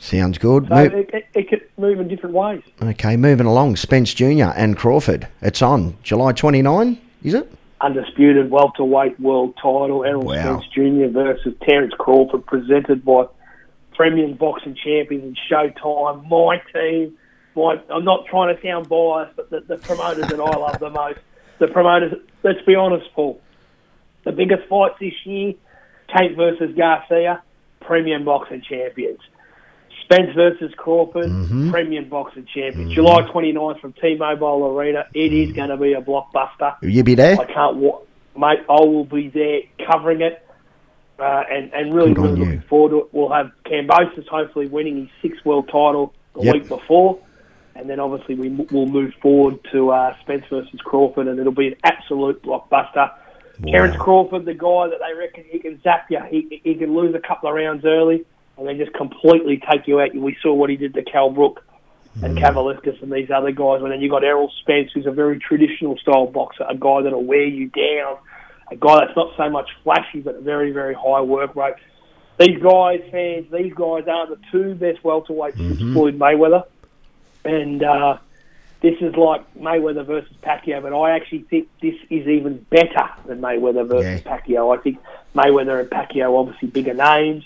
Sounds 0.00 0.38
good. 0.38 0.68
So 0.68 0.74
Mo- 0.74 0.82
it, 0.84 1.10
it, 1.12 1.26
it 1.34 1.48
could 1.48 1.62
move 1.78 1.98
in 2.00 2.08
different 2.08 2.34
ways. 2.34 2.62
okay, 2.82 3.16
moving 3.16 3.46
along. 3.46 3.76
Spence 3.76 4.12
Jr. 4.12 4.50
and 4.54 4.76
Crawford. 4.76 5.28
It's 5.40 5.62
on 5.62 5.96
July 6.02 6.32
29, 6.32 6.98
is 7.22 7.34
it? 7.34 7.50
Undisputed 7.80 8.50
welterweight 8.50 9.18
world 9.20 9.54
title, 9.56 10.04
Errol 10.04 10.22
Wow. 10.24 10.60
Spence 10.60 10.66
Jr. 10.74 11.06
versus 11.08 11.54
Terence 11.62 11.94
Crawford, 11.98 12.44
presented 12.46 13.04
by 13.04 13.26
Premier 13.94 14.28
Boxing 14.34 14.74
Champions 14.74 15.24
and 15.24 15.38
Showtime. 15.50 16.28
My 16.28 16.60
team. 16.72 17.16
My, 17.56 17.80
I'm 17.88 18.04
not 18.04 18.26
trying 18.26 18.54
to 18.54 18.60
sound 18.62 18.88
biased, 18.88 19.36
but 19.36 19.48
the, 19.50 19.60
the 19.60 19.76
promoters 19.76 20.26
that 20.26 20.40
I 20.40 20.56
love 20.58 20.80
the 20.80 20.90
most. 20.90 21.20
The 21.60 21.68
promoters, 21.68 22.14
let's 22.42 22.60
be 22.62 22.74
honest, 22.74 23.06
Paul. 23.14 23.40
The 24.24 24.32
biggest 24.32 24.68
fights 24.68 24.94
this 25.00 25.14
year, 25.24 25.54
Tank 26.08 26.36
versus 26.36 26.74
Garcia, 26.76 27.42
Premier 27.80 28.18
Boxing 28.20 28.62
Champions. 28.68 29.20
Spence 30.04 30.30
versus 30.34 30.72
Crawford, 30.76 31.26
Mhm. 31.30 31.70
Premier 31.70 32.02
Boxing 32.02 32.46
Champions. 32.46 32.92
July 32.92 33.22
29th 33.32 33.80
from 33.80 33.92
T-Mobile 33.94 34.66
Arena. 34.66 35.06
It 35.14 35.32
is 35.32 35.50
Mm. 35.52 35.56
going 35.56 35.68
to 35.70 35.76
be 35.76 35.92
a 35.94 36.00
blockbuster. 36.02 36.74
Will 36.82 36.90
you 36.90 37.04
be 37.04 37.14
there? 37.14 37.36
I 37.40 37.44
can't 37.44 37.76
wa 37.76 37.98
mate. 38.36 38.60
I 38.68 38.80
will 38.84 39.04
be 39.04 39.28
there 39.28 39.60
covering 39.90 40.20
it, 40.20 40.42
uh, 41.18 41.44
and 41.50 41.70
and 41.72 41.94
really, 41.94 42.12
really 42.12 42.36
looking 42.36 42.60
forward 42.68 42.90
to 42.90 42.98
it. 43.00 43.06
We'll 43.12 43.28
have 43.30 43.50
Kambosos 43.64 44.26
hopefully 44.28 44.66
winning 44.66 44.96
his 45.02 45.08
sixth 45.22 45.44
world 45.46 45.68
title 45.68 46.12
the 46.34 46.42
Yep. 46.46 46.54
week 46.54 46.68
before, 46.68 47.18
and 47.76 47.88
then 47.88 47.98
obviously 48.00 48.34
we 48.34 48.48
m- 48.48 48.66
will 48.72 48.86
move 48.86 49.14
forward 49.22 49.58
to 49.72 49.90
uh, 49.90 50.14
Spence 50.20 50.44
versus 50.50 50.80
Crawford, 50.82 51.28
and 51.28 51.38
it'll 51.38 51.52
be 51.52 51.68
an 51.68 51.76
absolute 51.84 52.42
blockbuster. 52.42 53.10
Terence 53.62 53.96
Crawford, 53.96 54.44
the 54.44 54.54
guy 54.54 54.88
that 54.88 54.98
they 55.06 55.14
reckon 55.14 55.44
he 55.48 55.58
can 55.58 55.80
zap 55.82 56.10
you. 56.10 56.20
He, 56.30 56.60
he 56.64 56.74
can 56.74 56.94
lose 56.94 57.14
a 57.14 57.20
couple 57.20 57.48
of 57.48 57.54
rounds 57.54 57.84
early 57.84 58.24
and 58.58 58.66
then 58.66 58.78
just 58.78 58.92
completely 58.94 59.62
take 59.70 59.86
you 59.86 60.00
out. 60.00 60.14
We 60.14 60.36
saw 60.42 60.52
what 60.54 60.70
he 60.70 60.76
did 60.76 60.94
to 60.94 61.02
Kell 61.02 61.30
Brook 61.30 61.64
Mm. 62.18 62.22
and 62.26 62.38
Kavaliauskas 62.38 63.02
and 63.02 63.10
these 63.10 63.28
other 63.28 63.50
guys. 63.50 63.82
And 63.82 63.90
then 63.90 64.00
you 64.00 64.08
got 64.08 64.22
Errol 64.22 64.48
Spence, 64.60 64.92
who's 64.94 65.04
a 65.06 65.10
very 65.10 65.36
traditional 65.40 65.98
style 65.98 66.26
boxer, 66.28 66.64
a 66.68 66.76
guy 66.76 67.02
that'll 67.02 67.24
wear 67.24 67.42
you 67.44 67.66
down, 67.70 68.18
a 68.70 68.76
guy 68.76 69.00
that's 69.00 69.16
not 69.16 69.36
so 69.36 69.50
much 69.50 69.68
flashy 69.82 70.20
but 70.20 70.36
a 70.36 70.40
very, 70.40 70.70
very 70.70 70.94
high 70.94 71.22
work 71.22 71.56
rate. 71.56 71.74
These 72.38 72.62
guys, 72.62 73.02
fans, 73.10 73.46
these 73.52 73.74
guys 73.74 74.04
are 74.06 74.28
the 74.28 74.38
two 74.52 74.76
best 74.76 75.02
welterweights 75.02 75.56
since 75.56 75.80
Mhm. 75.82 75.92
Floyd 75.92 76.16
Mayweather. 76.16 76.62
And 77.44 77.82
uh, 77.82 78.18
this 78.84 79.00
is 79.00 79.16
like 79.16 79.42
Mayweather 79.54 80.04
versus 80.04 80.30
Pacquiao, 80.42 80.82
but 80.82 80.92
I 80.94 81.16
actually 81.16 81.44
think 81.48 81.68
this 81.80 81.94
is 82.10 82.28
even 82.28 82.58
better 82.68 83.08
than 83.26 83.40
Mayweather 83.40 83.88
versus 83.88 84.20
Pacquiao. 84.20 84.78
I 84.78 84.82
think 84.82 84.98
Mayweather 85.34 85.80
and 85.80 85.88
Pacquiao 85.88 86.38
obviously 86.38 86.68
bigger 86.68 86.92
names, 86.92 87.44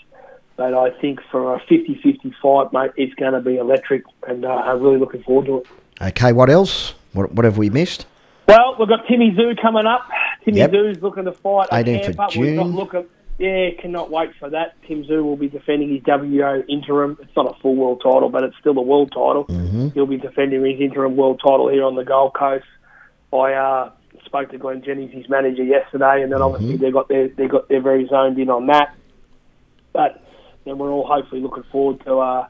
but 0.57 0.73
I 0.73 0.89
think 0.99 1.21
for 1.31 1.55
a 1.55 1.61
50-50 1.61 2.33
fight, 2.41 2.73
mate, 2.73 2.91
it's 2.97 3.13
going 3.13 3.31
to 3.31 3.39
be 3.39 3.55
electric, 3.55 4.03
and 4.27 4.43
uh, 4.43 4.49
I'm 4.49 4.81
really 4.81 4.97
looking 4.97 5.23
forward 5.23 5.45
to 5.45 5.57
it. 5.59 5.67
Okay, 6.09 6.33
what 6.33 6.49
else? 6.49 6.93
What, 7.13 7.31
what 7.31 7.45
have 7.45 7.57
we 7.57 7.69
missed? 7.69 8.05
Well, 8.45 8.75
we've 8.77 8.89
got 8.89 9.07
Timmy 9.07 9.31
Tszyu 9.31 9.61
coming 9.61 9.85
up. 9.85 10.09
Timmy 10.43 10.57
Yep. 10.57 10.71
Tszyu's 10.71 11.01
looking 11.01 11.23
to 11.23 11.31
fight. 11.31 11.69
at 11.71 11.85
18th 11.85 12.09
of 12.09 12.15
Tampa. 12.17 12.39
We've 12.39 12.57
got 12.57 12.65
June. 12.65 13.09
Yeah, 13.39 13.69
cannot 13.81 14.11
wait 14.11 14.31
for 14.37 14.49
that. 14.49 14.75
Tim 14.85 15.03
Tszyu 15.05 15.23
will 15.23 15.37
be 15.37 15.47
defending 15.47 15.89
his 15.89 16.01
WO 16.05 16.61
interim. 16.67 17.17
It's 17.21 17.35
not 17.37 17.55
a 17.55 17.59
full 17.61 17.75
world 17.75 18.01
title, 18.03 18.27
but 18.29 18.43
it's 18.43 18.57
still 18.59 18.77
a 18.77 18.81
world 18.81 19.11
title. 19.11 19.43
hmm 19.43 19.87
He'll 19.89 20.05
be 20.05 20.17
defending 20.17 20.63
his 20.65 20.79
interim 20.81 21.15
world 21.15 21.39
title 21.41 21.69
here 21.69 21.85
on 21.85 21.95
the 21.95 22.03
Gold 22.03 22.33
Coast. 22.33 22.65
I 23.31 23.53
uh, 23.53 23.91
spoke 24.25 24.51
to 24.51 24.57
Glenn 24.57 24.83
Jennings, 24.83 25.13
his 25.13 25.29
manager, 25.29 25.63
yesterday, 25.63 26.21
and 26.21 26.31
then 26.31 26.41
obviously 26.41 26.75
they 26.75 26.91
got 26.91 27.07
their 27.07 27.29
they 27.29 27.47
got 27.47 27.69
their 27.69 27.81
very 27.81 28.07
zoned 28.09 28.37
in 28.37 28.49
on 28.49 28.67
that. 28.67 28.93
But 29.93 30.21
then 30.65 30.77
we're 30.77 30.91
all 30.91 31.07
hopefully 31.07 31.39
looking 31.41 31.63
forward 31.71 32.03
to 32.05 32.17
uh, 32.19 32.47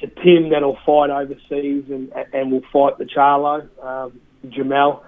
to 0.00 0.06
Tim 0.06 0.50
that'll 0.50 0.78
fight 0.86 1.10
overseas 1.10 1.84
and 1.88 2.12
and 2.32 2.52
will 2.52 2.62
fight 2.72 2.96
the 2.98 3.06
Charlo, 3.06 3.68
um, 3.84 4.20
Jermell. 4.46 5.02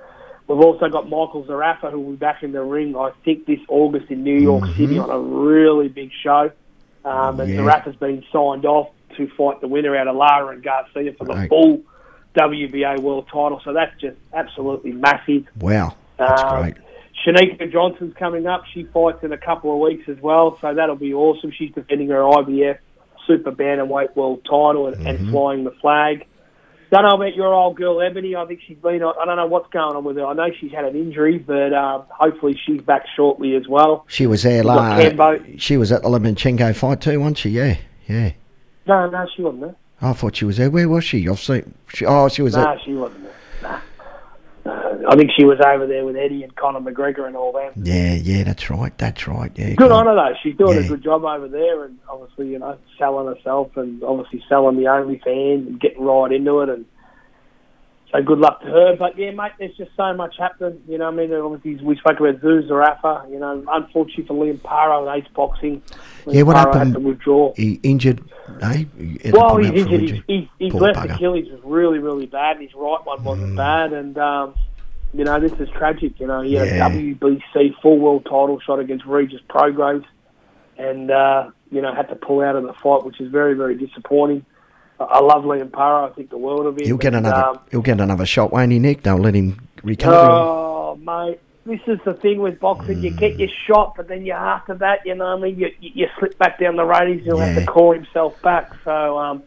We've 0.46 0.60
also 0.60 0.88
got 0.88 1.04
Michael 1.08 1.44
Zerafa 1.48 1.90
who 1.90 2.00
will 2.00 2.10
be 2.10 2.16
back 2.16 2.42
in 2.42 2.52
the 2.52 2.62
ring. 2.62 2.94
I 2.96 3.10
think 3.24 3.46
this 3.46 3.60
August 3.68 4.10
in 4.10 4.22
New 4.24 4.38
York 4.38 4.64
Mhm. 4.64 4.76
City 4.76 4.98
on 4.98 5.08
a 5.10 5.18
really 5.18 5.88
big 5.88 6.10
show. 6.22 6.50
Um, 7.04 7.40
and 7.40 7.50
Yeah. 7.50 7.60
Zerafa's 7.60 7.96
been 7.96 8.22
signed 8.32 8.66
off 8.66 8.88
to 9.16 9.26
fight 9.28 9.60
the 9.60 9.68
winner 9.68 9.96
out 9.96 10.06
of 10.08 10.16
Lara 10.16 10.48
and 10.54 10.62
Garcia 10.62 11.12
for 11.14 11.24
the 11.24 11.34
Right. 11.34 11.48
full 11.48 11.80
WBA 12.36 12.96
world 13.00 13.26
title. 13.28 13.60
So 13.64 13.72
that's 13.72 13.98
just 14.00 14.16
absolutely 14.34 14.92
massive. 14.92 15.44
Wow, 15.60 15.92
that's 16.18 16.42
Um, 16.42 16.62
great. 16.62 16.74
Cherneka 17.24 17.72
Johnson's 17.72 18.14
coming 18.16 18.46
up. 18.46 18.64
She 18.66 18.82
fights 18.84 19.22
in 19.22 19.32
a 19.32 19.38
couple 19.38 19.72
of 19.72 19.78
weeks 19.78 20.08
as 20.08 20.20
well, 20.20 20.58
so 20.60 20.74
that'll 20.74 20.96
be 20.96 21.14
awesome. 21.14 21.52
She's 21.52 21.70
defending 21.72 22.08
her 22.08 22.22
IBF 22.22 22.76
Super 23.26 23.52
Bantamweight 23.52 24.14
World 24.16 24.40
Title 24.44 24.88
and, 24.88 25.06
and 25.06 25.18
Mhm. 25.20 25.30
flying 25.30 25.64
the 25.64 25.70
flag. 25.70 26.26
Don't 26.90 27.02
know 27.02 27.16
about 27.16 27.34
your 27.34 27.52
old 27.52 27.76
girl 27.76 28.00
Ebony. 28.00 28.36
I 28.36 28.44
think 28.46 28.60
she's 28.66 28.76
been. 28.78 29.02
on- 29.02 29.14
I 29.20 29.24
don't 29.24 29.36
know 29.36 29.46
what's 29.46 29.68
going 29.72 29.96
on 29.96 30.04
with 30.04 30.16
her. 30.16 30.26
I 30.26 30.32
know 30.34 30.48
she's 30.60 30.70
had 30.72 30.84
an 30.84 30.94
injury, 30.94 31.38
but 31.38 31.72
um, 31.72 32.04
hopefully 32.10 32.58
she's 32.64 32.80
back 32.82 33.04
shortly 33.16 33.56
as 33.56 33.66
well. 33.68 34.04
She 34.08 34.26
was 34.26 34.42
there 34.44 34.62
last. 34.62 35.02
She 35.58 35.76
was 35.76 35.90
at 35.90 36.02
the 36.02 36.08
Lomachenko 36.08 36.76
fight 36.76 37.00
too, 37.00 37.18
wasn't 37.20 37.38
she? 37.38 37.50
Yeah, 37.50 37.76
yeah. 38.06 38.32
No, 38.86 39.08
no, 39.10 39.26
she 39.34 39.42
wasn't 39.42 39.62
there. 39.62 39.74
I 40.02 40.12
thought 40.12 40.36
she 40.36 40.44
was 40.44 40.58
there. 40.58 40.70
Where 40.70 40.88
was 40.88 41.04
she? 41.04 41.28
I've 41.28 41.40
seen. 41.40 41.74
She, 41.88 42.04
oh, 42.04 42.28
she 42.28 42.42
was 42.42 42.54
No, 42.54 42.68
at. 42.68 42.82
she 42.84 42.92
wasn't 42.92 43.22
there. 43.24 43.32
I 45.08 45.16
think 45.16 45.30
she 45.36 45.44
was 45.44 45.58
over 45.60 45.86
there 45.86 46.04
with 46.04 46.16
Eddie 46.16 46.42
and 46.42 46.54
Conor 46.56 46.80
McGregor 46.80 47.26
and 47.26 47.36
all 47.36 47.52
that. 47.52 47.72
Yeah, 47.76 48.14
yeah, 48.14 48.44
that's 48.44 48.70
right. 48.70 48.96
That's 48.98 49.26
right. 49.28 49.50
Yeah. 49.56 49.74
Good 49.74 49.88
go 49.90 49.94
on 49.94 50.06
her 50.06 50.14
though. 50.14 50.34
She's 50.42 50.56
doing 50.56 50.78
Yeah. 50.78 50.84
a 50.84 50.88
good 50.88 51.02
job 51.02 51.24
over 51.24 51.48
there, 51.48 51.84
and 51.84 51.98
obviously, 52.08 52.48
you 52.48 52.58
know, 52.58 52.76
selling 52.98 53.26
herself 53.34 53.76
and 53.76 54.02
obviously 54.02 54.42
selling 54.48 54.76
the 54.76 54.84
OnlyFans 54.84 55.66
and 55.66 55.80
getting 55.80 56.02
right 56.04 56.32
into 56.32 56.60
it. 56.60 56.68
And 56.68 56.84
so, 58.12 58.22
good 58.22 58.38
luck 58.38 58.60
to 58.60 58.66
her. 58.66 58.96
But 58.96 59.18
yeah, 59.18 59.32
mate, 59.32 59.52
there's 59.58 59.76
just 59.76 59.90
so 59.96 60.12
much 60.14 60.36
happening. 60.38 60.80
You 60.88 60.98
know, 60.98 61.08
I 61.08 61.10
mean, 61.10 61.32
obviously, 61.34 61.84
we 61.84 61.96
spoke 61.96 62.20
about 62.20 62.40
Zeus 62.40 62.66
Zerafa. 62.70 63.28
You 63.30 63.40
know, 63.40 63.64
unfortunately 63.72 64.24
for 64.26 64.34
Liam 64.34 64.58
Paro 64.60 65.08
and 65.12 65.22
Ace 65.22 65.28
Boxing, 65.34 65.82
Liam 66.24 66.34
Yeah, 66.34 66.42
what 66.42 66.54
Paro 66.56 66.58
happened- 66.74 66.94
had 66.94 66.94
to 66.94 67.00
withdraw. 67.00 67.52
He 67.56 67.80
injured. 67.82 68.22
Eh? 68.62 68.84
He 68.96 69.30
Well, 69.32 69.56
he's 69.56 69.70
injured. 69.70 70.22
His, 70.28 70.44
his 70.60 70.74
left 70.74 70.98
bugger. 70.98 71.14
Achilles 71.16 71.50
was 71.50 71.60
really, 71.64 71.98
really 71.98 72.26
bad. 72.26 72.60
His 72.60 72.72
right 72.74 73.04
one 73.04 73.24
wasn't 73.24 73.54
Mm. 73.54 73.56
bad, 73.56 73.92
and 73.92 74.16
um, 74.18 74.54
you 75.14 75.24
know 75.24 75.38
this 75.40 75.52
is 75.60 75.68
tragic. 75.70 76.18
You 76.20 76.26
know 76.26 76.40
he 76.42 76.54
had 76.54 76.68
Yeah. 76.68 76.86
a 76.88 76.90
WBC 76.90 77.80
full 77.80 77.98
world 77.98 78.24
title 78.24 78.58
shot 78.60 78.78
against 78.80 79.04
Regis 79.06 79.40
Prograis, 79.48 80.04
and 80.76 81.10
uh, 81.10 81.50
you 81.70 81.80
know 81.80 81.94
had 81.94 82.08
to 82.08 82.16
pull 82.16 82.40
out 82.42 82.56
of 82.56 82.64
the 82.64 82.72
fight, 82.74 83.04
which 83.04 83.20
is 83.20 83.30
very, 83.30 83.54
very 83.54 83.76
disappointing. 83.76 84.44
I- 85.00 85.20
love 85.20 85.44
Liam 85.44 85.70
Paro. 85.70 86.10
I 86.10 86.14
think 86.14 86.30
the 86.30 86.38
world 86.38 86.66
of 86.66 86.78
him. 86.78 86.86
He'll 86.86 86.96
get 86.96 87.14
another. 87.14 87.34
um, 87.34 87.58
he'll 87.70 87.82
get 87.82 88.00
another 88.00 88.26
shot, 88.26 88.52
won't 88.52 88.72
he, 88.72 88.78
Nick? 88.78 89.02
They'll 89.02 89.16
let 89.18 89.34
him 89.34 89.68
recover. 89.82 90.14
Oh, 90.16 90.96
mate, 91.02 91.40
this 91.66 91.80
is 91.86 91.98
the 92.04 92.14
thing 92.14 92.40
with 92.40 92.60
boxing. 92.60 93.02
You 93.02 93.10
get 93.10 93.38
your 93.38 93.48
shot, 93.66 93.94
but 93.96 94.08
then 94.08 94.24
you 94.24 94.32
after 94.32 94.74
that, 94.74 95.04
you 95.04 95.14
know, 95.14 95.36
what 95.36 95.38
I 95.38 95.42
mean, 95.50 95.58
you, 95.58 95.70
you, 95.80 96.06
slip 96.18 96.38
back 96.38 96.58
down 96.60 96.76
the 96.76 96.84
ratings. 96.84 97.24
He'll 97.24 97.38
have 97.38 97.56
to 97.56 97.66
call 97.66 97.92
himself 97.92 98.40
back. 98.42 98.72
So, 98.84 99.18
um, 99.18 99.42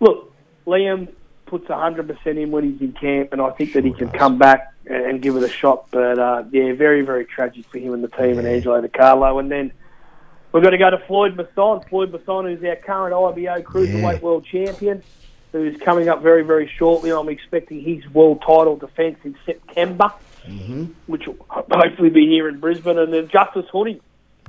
look, 0.00 0.34
Liam 0.66 1.08
puts 1.50 1.66
hundred 1.68 2.06
percent 2.08 2.38
in 2.38 2.50
when 2.50 2.64
he's 2.72 2.80
in 2.80 2.92
camp, 2.92 3.32
and 3.32 3.40
I 3.42 3.50
think 3.50 3.72
that 3.74 3.84
he 3.84 3.90
Sure 3.90 3.98
can 3.98 4.08
does. 4.08 4.18
come 4.18 4.38
back 4.38 4.72
and, 4.86 5.20
give 5.20 5.36
it 5.36 5.42
a 5.42 5.48
shot. 5.48 5.86
But 5.90 6.18
uh, 6.18 6.44
yeah, 6.50 6.72
very, 6.72 7.02
very 7.02 7.24
tragic 7.26 7.66
for 7.66 7.78
him 7.78 7.92
and 7.92 8.02
the 8.02 8.08
team 8.08 8.38
and 8.38 8.46
Angelo 8.46 8.80
Di 8.80 8.88
Carlo. 8.88 9.38
And 9.38 9.50
then 9.50 9.72
We're 10.52 10.60
going 10.62 10.72
to 10.72 10.78
go 10.78 10.90
to 10.90 10.98
Floyd 11.06 11.36
Masson. 11.36 11.80
Floyd 11.88 12.12
Masson, 12.12 12.46
who's 12.46 12.64
our 12.64 12.76
current 12.76 13.14
IBO 13.14 13.62
Cruiserweight 13.62 14.14
Yeah. 14.14 14.20
World 14.20 14.44
Champion, 14.46 15.02
who's 15.52 15.76
coming 15.82 16.08
up 16.08 16.22
very, 16.22 16.42
very 16.42 16.68
shortly. 16.78 17.10
I'm 17.12 17.28
expecting 17.28 17.80
his 17.82 18.08
world 18.14 18.40
title 18.40 18.76
defence 18.76 19.18
in 19.24 19.36
September, 19.44 20.12
Mm-hmm. 20.48 20.84
which 21.06 21.26
will 21.26 21.36
hopefully 21.48 22.08
be 22.10 22.26
here 22.26 22.48
in 22.48 22.58
Brisbane. 22.60 22.98
And 22.98 23.12
then 23.12 23.28
Justis 23.28 23.68
Huni. 23.70 24.00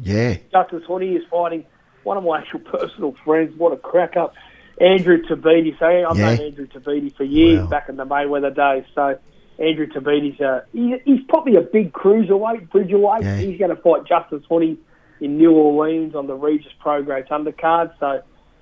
Yeah. 0.01 0.37
Justis 0.53 0.85
Huni 0.85 1.17
is 1.17 1.23
fighting 1.29 1.65
one 2.03 2.15
of 2.17 2.23
my 2.23 2.39
actual 2.39 2.61
personal 2.61 3.11
friends. 3.25 3.55
What 3.57 3.73
a 3.73 3.77
crack 3.77 4.15
up. 4.15 4.33
Andrew 4.81 5.21
Tabiti. 5.21 5.77
So 5.77 5.85
I've 5.85 6.17
Yeah. 6.17 6.35
known 6.35 6.39
Andrew 6.39 6.67
Tabiti 6.67 7.15
for 7.15 7.23
years 7.23 7.61
Wow. 7.61 7.67
back 7.67 7.89
in 7.89 7.97
the 7.97 8.05
Mayweather 8.05 8.53
days. 8.53 8.83
So 8.95 9.15
Andrew 9.59 9.85
Tabiti's 9.87 10.39
a, 10.39 10.63
he, 10.73 10.95
he's 11.05 11.21
probably 11.29 11.55
a 11.55 11.61
big 11.61 11.93
cruiserweight, 11.93 12.69
bridgerweight. 12.71 13.23
Yeah. 13.23 13.37
He's 13.37 13.59
going 13.59 13.69
to 13.75 13.81
fight 13.81 14.05
Justis 14.05 14.43
Huni 14.49 14.77
in 15.19 15.37
New 15.37 15.51
Orleans 15.51 16.15
on 16.15 16.25
the 16.27 16.33
Regis 16.33 16.71
Prograis 16.83 17.27
undercard. 17.27 17.91
So 17.99 18.21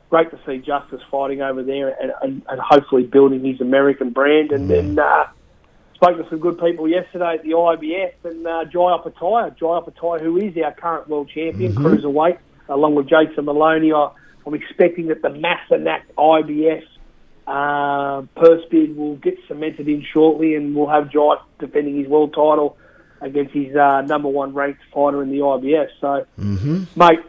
great 0.10 0.30
to 0.32 0.38
see 0.46 0.60
Justis 0.60 1.00
fighting 1.10 1.42
over 1.42 1.64
there 1.64 1.96
and, 2.02 2.12
and, 2.22 2.42
and 2.50 2.60
hopefully 2.60 3.04
building 3.04 3.44
his 3.46 3.62
American 3.62 4.10
brand. 4.10 4.52
And 4.52 4.70
then 4.70 5.00
uh, 5.00 5.28
spoke 5.96 6.18
to 6.18 6.28
some 6.30 6.40
good 6.40 6.60
people 6.60 6.88
yesterday 6.90 7.36
at 7.36 7.44
the 7.44 7.52
IBF 7.52 8.12
and 8.26 8.46
uh, 8.46 8.66
Jai 8.66 8.98
Opetaia, 8.98 9.58
Jai 9.58 9.66
Opetaia, 9.80 10.20
who 10.20 10.36
is 10.38 10.54
our 10.64 10.74
current 10.74 11.08
world 11.08 11.30
champion, 11.34 11.74
cruiserweight, 11.76 12.40
along 12.68 12.96
with 12.96 13.08
Jason 13.08 13.46
Moloney. 13.46 13.94
I, 13.94 14.10
I'm 14.46 14.54
expecting 14.54 15.08
that 15.08 15.22
the 15.22 15.30
Massanak 15.30 16.02
IBF 16.18 16.84
uh, 17.48 18.22
purse 18.36 18.64
bid 18.70 18.96
will 18.96 19.16
get 19.18 19.36
cemented 19.48 19.88
in 19.88 20.04
shortly, 20.14 20.56
and 20.56 20.76
we'll 20.76 20.88
have 20.88 21.10
Jai 21.12 21.36
defending 21.60 21.98
his 21.98 22.08
world 22.08 22.34
title 22.34 22.78
against 23.22 23.54
his 23.54 23.76
uh, 23.76 24.02
number 24.02 24.30
one 24.30 24.54
ranked 24.54 24.82
fighter 24.94 25.22
in 25.22 25.30
the 25.30 25.38
IBF. 25.40 25.88
So, 26.00 26.26
Mm-hmm. 26.40 26.84
mate, 26.96 27.20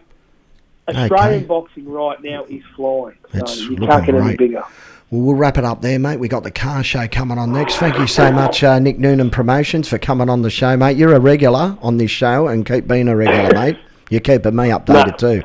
Australian 0.89 1.41
Okay. 1.41 1.45
boxing 1.47 1.89
right 1.89 2.23
now 2.23 2.45
is 2.45 2.63
flying. 2.77 3.17
So 3.33 3.39
It's 3.41 3.59
you 3.69 3.77
can't 3.77 4.07
get 4.07 4.15
any 4.15 4.37
bigger. 4.37 4.63
Well, 5.11 5.23
we'll 5.23 5.35
wrap 5.35 5.59
it 5.59 5.65
up 5.65 5.83
there, 5.83 5.99
mate. 5.99 6.21
We 6.21 6.29
got 6.29 6.45
the 6.45 6.51
car 6.53 6.85
show 6.85 7.09
coming 7.09 7.37
on 7.39 7.53
next. 7.53 7.77
Thank 7.79 7.99
you 7.99 8.07
so 8.07 8.31
much, 8.31 8.63
uh, 8.63 8.79
Nick 8.79 8.99
Noonan 8.99 9.31
Promotions, 9.31 9.89
for 9.89 9.99
coming 9.99 10.29
on 10.31 10.43
the 10.43 10.51
show, 10.51 10.77
mate. 10.77 10.97
You're 10.97 11.15
a 11.15 11.21
regular 11.21 11.77
on 11.83 11.97
this 11.97 12.11
show 12.13 12.47
and 12.47 12.65
keep 12.65 12.87
being 12.87 13.09
a 13.09 13.17
regular, 13.17 13.53
mate. 13.55 13.77
You're 14.11 14.21
keeping 14.21 14.55
me 14.55 14.69
updated 14.69 15.19
too. 15.19 15.43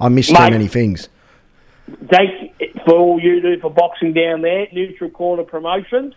I 0.00 0.08
miss 0.08 0.28
too 0.28 0.34
Mate. 0.34 0.50
many 0.52 0.68
things. 0.68 1.08
Thanks 2.10 2.32
for 2.84 2.94
all 2.96 3.20
you 3.20 3.40
do 3.40 3.58
for 3.60 3.70
boxing 3.70 4.12
down 4.12 4.42
there, 4.42 4.66
Neutral 4.72 5.10
Corner 5.10 5.42
Promotions, 5.42 6.14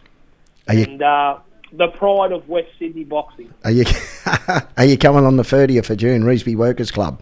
you 0.70 0.84
and 0.84 1.02
uh, 1.02 1.38
the 1.72 1.88
pride 1.88 2.32
of 2.34 2.48
West 2.50 2.68
Sydney 2.78 3.06
boxing. 3.06 3.54
are 3.64 3.72
you 3.72 3.86
are 4.78 4.86
you 4.86 4.98
coming 4.98 5.26
on 5.26 5.38
the 5.38 5.44
30th 5.44 5.90
of 5.90 5.98
June, 5.98 6.24
Reesby 6.24 6.56
Workers 6.56 6.92
Club? 6.92 7.22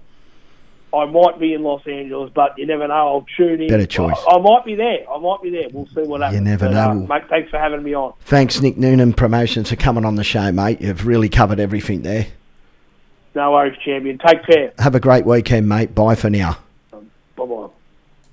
I 0.92 1.06
might 1.06 1.40
be 1.40 1.54
in 1.54 1.62
Los 1.62 1.86
Angeles, 1.86 2.32
but 2.34 2.58
you 2.58 2.66
never 2.66 2.88
know. 2.88 2.94
I'll 2.96 3.26
tune 3.38 3.62
in. 3.62 3.68
Better 3.68 3.86
choice. 3.86 4.18
I, 4.28 4.38
I 4.38 4.42
might 4.42 4.66
be 4.66 4.74
there. 4.74 5.08
I 5.08 5.20
might 5.20 5.38
be 5.44 5.52
there. 5.52 5.68
We'll 5.72 5.86
see 5.86 6.02
what 6.02 6.22
happens. 6.22 6.40
You 6.40 6.44
never 6.44 6.66
But, 6.66 6.74
know. 6.74 6.90
Uh, 6.90 6.94
mate, 6.96 7.30
thanks 7.30 7.52
for 7.52 7.60
having 7.60 7.84
me 7.84 7.94
on. 7.94 8.14
Thanks, 8.22 8.60
Nick 8.60 8.76
Noonan 8.76 9.14
Promotions, 9.14 9.70
for 9.70 9.76
coming 9.76 10.04
on 10.04 10.16
the 10.16 10.24
show, 10.24 10.52
mate. 10.52 10.82
You've 10.82 11.06
really 11.06 11.30
covered 11.30 11.60
everything 11.60 12.02
there. 12.02 12.26
No 13.36 13.52
worries, 13.52 13.78
champion. 13.84 14.18
Take 14.18 14.46
care. 14.46 14.74
Have 14.80 14.96
a 14.96 15.00
great 15.00 15.26
weekend, 15.26 15.70
mate. 15.70 15.94
Bye 15.94 16.16
for 16.16 16.30
now. 16.30 16.58
Bye 16.92 17.46
bye. 17.46 17.68